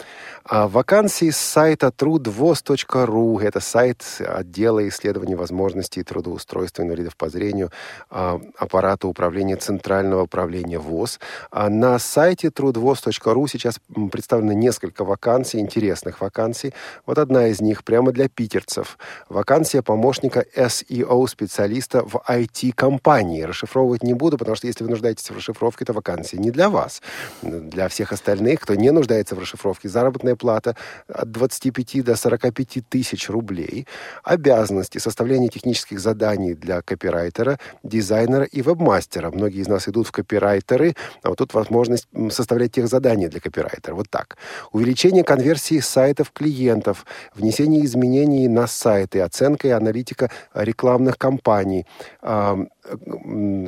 [0.46, 3.42] А, вакансии с сайта trudvoz.ru.
[3.42, 7.72] Это сайт отдела исследований возможностей трудоустройства инвалидов по зрению
[8.10, 11.20] а, аппарата управления Центрального управления ВОЗ.
[11.52, 13.80] А на сайте trudvoz.ru сейчас
[14.12, 16.74] представлено несколько вакансий, интересных вакансий.
[17.06, 18.98] Вот одна из них прямо для питерцев.
[19.30, 23.44] Вакансия помощника SEO-специалиста в IT-компании.
[23.44, 27.02] Расшифровывать не буду, потому что если вы нуждаетесь в расшифровке, это вакансия не для вас.
[27.44, 30.76] Для всех остальных, кто не нуждается в расшифровке, заработная плата
[31.08, 33.88] от 25 до 45 тысяч рублей,
[34.24, 39.32] обязанности составления технических заданий для копирайтера, дизайнера и вебмастера.
[39.32, 43.96] Многие из нас идут в копирайтеры, а вот тут возможность составлять тех заданий для копирайтера.
[43.96, 44.38] Вот так.
[44.72, 47.06] Увеличение конверсии сайтов клиентов,
[47.36, 51.86] внесение изменений на сайты, оценка и аналитика рекламных кампаний,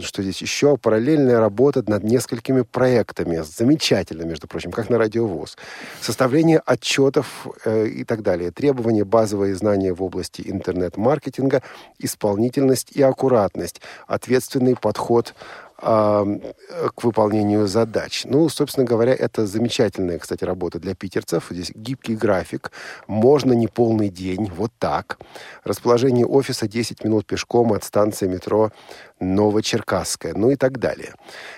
[0.01, 5.57] что здесь еще, параллельная работа над несколькими проектами, замечательно, между прочим, как на радиовоз,
[6.01, 11.63] составление отчетов э, и так далее, требования, базовые знания в области интернет-маркетинга,
[11.99, 15.34] исполнительность и аккуратность, ответственный подход
[15.78, 18.23] к выполнению задач.
[18.26, 21.47] Ну, собственно говоря, это замечательная, кстати, работа для питерцев.
[21.49, 22.71] Здесь гибкий график,
[23.07, 25.19] можно не полный день, вот так.
[25.63, 28.71] Расположение офиса 10 минут пешком от станции метро
[29.20, 31.13] Новочеркасская, ну и так далее.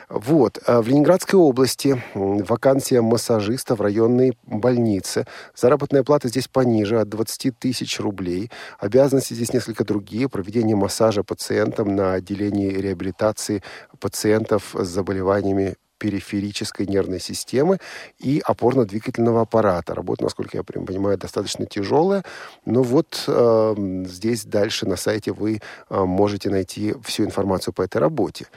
[0.09, 0.59] Вот.
[0.65, 5.25] А в Ленинградской области вакансия массажиста в районной больнице.
[5.55, 8.51] Заработная плата здесь пониже, от 20 тысяч рублей.
[8.79, 10.29] Обязанности здесь несколько другие.
[10.29, 13.63] Проведение массажа пациентам на отделении реабилитации
[13.99, 17.79] пациентов с заболеваниями периферической нервной системы
[18.19, 19.93] и опорно-двигательного аппарата.
[19.93, 22.23] Работа, насколько я понимаю, достаточно тяжелая,
[22.65, 27.97] но вот э, здесь дальше на сайте вы э, можете найти всю информацию по этой
[27.97, 28.47] работе.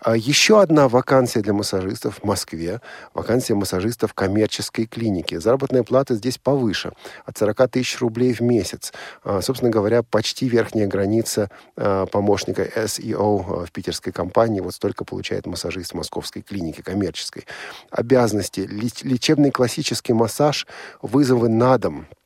[0.00, 2.80] А еще одна вакансия для массажистов в Москве.
[3.14, 5.40] Вакансия массажистов коммерческой клинике.
[5.40, 6.92] Заработная плата здесь повыше,
[7.26, 8.92] от 40 тысяч рублей в месяц.
[9.24, 14.60] А, собственно говоря, почти верхняя граница а, помощника SEO в питерской компании.
[14.60, 17.46] Вот столько получает массажист в московской клинике коммерческой.
[17.90, 18.60] Обязанности.
[18.60, 20.66] Лечебный классический массаж,
[21.02, 22.06] вызовы на дом–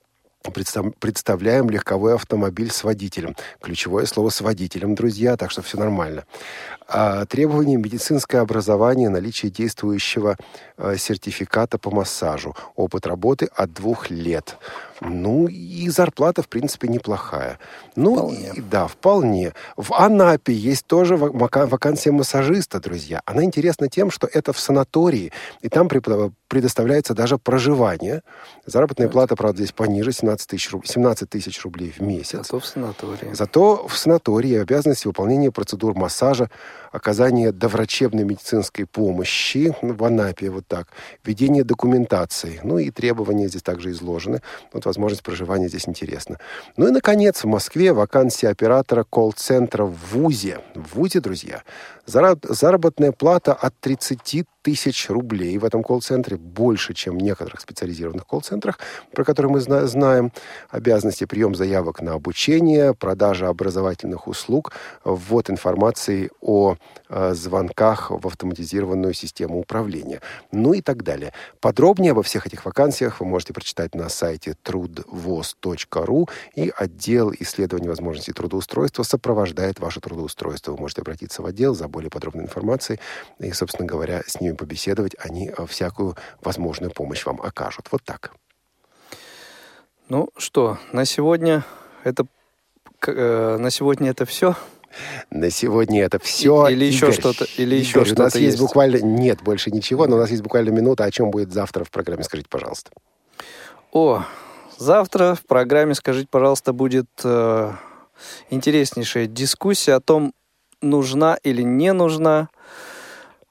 [0.53, 3.35] представляем легковой автомобиль с водителем.
[3.61, 6.25] Ключевое слово с водителем, друзья, так что все нормально.
[6.87, 10.37] А, требования медицинское образование, наличие действующего
[10.77, 14.59] а, сертификата по массажу, опыт работы от двух лет.
[15.01, 17.59] Ну, и зарплата, в принципе, неплохая.
[17.97, 18.53] Ну, вполне.
[18.55, 19.53] И, да, вполне.
[19.77, 23.21] В Анапе есть тоже вакансия массажиста, друзья.
[23.27, 28.23] Она интересна тем, что это в санатории, и там предоставляется даже проживание.
[28.67, 32.39] Заработная плата, правда, здесь пониже, 17 тысяч, 17 тысяч рублей в месяц.
[32.39, 33.35] Зато в санатории.
[33.35, 36.51] Зато в санатории обязанности выполнения процедур массажа,
[36.93, 40.89] оказание доврачебной медицинской помощи в Анапе, вот так,
[41.25, 44.41] ведение документации, ну и требования здесь также изложены.
[44.73, 46.39] Вот возможность проживания здесь интересна.
[46.77, 50.61] Ну и, наконец, в Москве вакансия оператора колл-центра в ВУЗе.
[50.75, 51.63] В ВУЗе, друзья,
[52.07, 58.79] заработная плата от 30 тысяч рублей в этом колл-центре, больше, чем в некоторых специализированных колл-центрах,
[59.13, 60.33] про которые мы зна- знаем.
[60.71, 64.73] Обязанности прием заявок на обучение, продажа образовательных услуг,
[65.05, 66.77] ввод информации о
[67.11, 71.35] э, звонках в автоматизированную систему управления, ну и так далее.
[71.61, 78.33] Подробнее обо всех этих вакансиях вы можете прочитать на сайте трудвоз.ру и отдел исследования возможностей
[78.33, 80.73] трудоустройства сопровождает ваше трудоустройство.
[80.73, 82.99] Вы можете обратиться в отдел за более подробной информацией
[83.39, 87.87] и, собственно говоря, с ними побеседовать, они э, всякую возможную помощь вам окажут.
[87.93, 88.33] Вот так.
[90.09, 91.65] Ну что, на сегодня
[92.03, 92.27] это
[93.07, 94.57] э, на сегодня это все.
[95.31, 96.69] На сегодня это все.
[96.69, 97.47] Или еще что-то.
[97.57, 98.23] Или еще Игорь, что-то.
[98.23, 101.05] У нас есть, есть буквально нет больше ничего, но у нас есть буквально минута.
[101.05, 102.23] О чем будет завтра в программе?
[102.25, 102.91] Скажите, пожалуйста.
[103.93, 104.25] О,
[104.79, 107.73] завтра в программе, скажите, пожалуйста, будет э,
[108.51, 110.33] интереснейшая дискуссия о том,
[110.85, 112.49] нужна или не нужна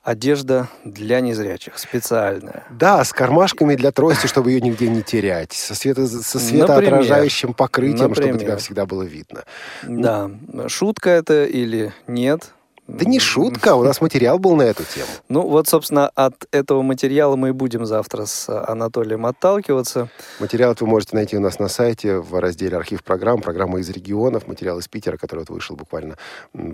[0.04, 2.66] одежда для незрячих, специальная.
[2.70, 7.56] Да, с кармашками для трости, чтобы ее нигде не терять, со, свето, со светоотражающим например,
[7.56, 8.34] покрытием, например.
[8.34, 9.44] чтобы тебя всегда было видно.
[9.84, 10.30] Да,
[10.68, 12.52] шутка это или нет,
[12.88, 15.08] да не шутка, у нас материал был на эту тему.
[15.30, 20.10] Ну вот, собственно, от этого материала мы и будем завтра с Анатолием отталкиваться.
[20.40, 24.48] Материал вы можете найти у нас на сайте в разделе «Архив программ», программа из регионов,
[24.48, 26.18] материал из Питера, который вот вышел буквально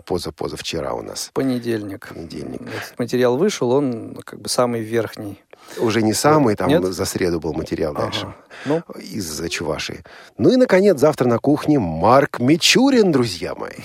[0.05, 1.29] поза-позавчера у нас.
[1.33, 2.07] Понедельник.
[2.07, 2.61] Понедельник.
[2.61, 5.39] Этот материал вышел, он как бы самый верхний
[5.77, 6.83] Уже не самый, там Нет?
[6.85, 8.05] за среду был материал ага.
[8.05, 8.33] дальше.
[8.65, 8.81] Ну?
[8.99, 10.03] Из-за Чувашии.
[10.39, 13.83] Ну и, наконец, завтра на кухне Марк Мичурин, друзья мои.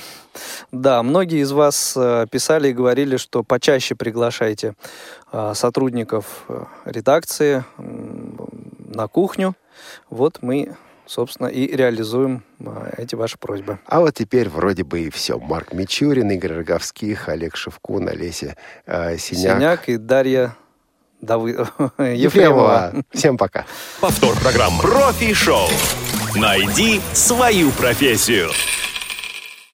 [0.73, 4.75] Да, многие из вас э, писали и говорили, что почаще приглашайте
[5.33, 9.55] э, сотрудников э, редакции на кухню.
[10.11, 10.77] Вот мы
[11.07, 12.43] собственно, и реализуем
[12.97, 13.79] эти ваши просьбы.
[13.87, 15.39] А вот теперь вроде бы и все.
[15.39, 18.57] Марк Мичурин, Игорь Роговских, Олег Шевкун, Олеся
[18.87, 19.59] э, Синяк.
[19.59, 20.57] Синяк и Дарья
[21.21, 21.51] Давы...
[21.99, 22.13] Ефремова.
[22.15, 22.93] Ефремова.
[23.13, 23.67] Всем пока.
[24.01, 25.69] Повтор программы «Профи-шоу».
[26.37, 28.51] Найди свою профессию.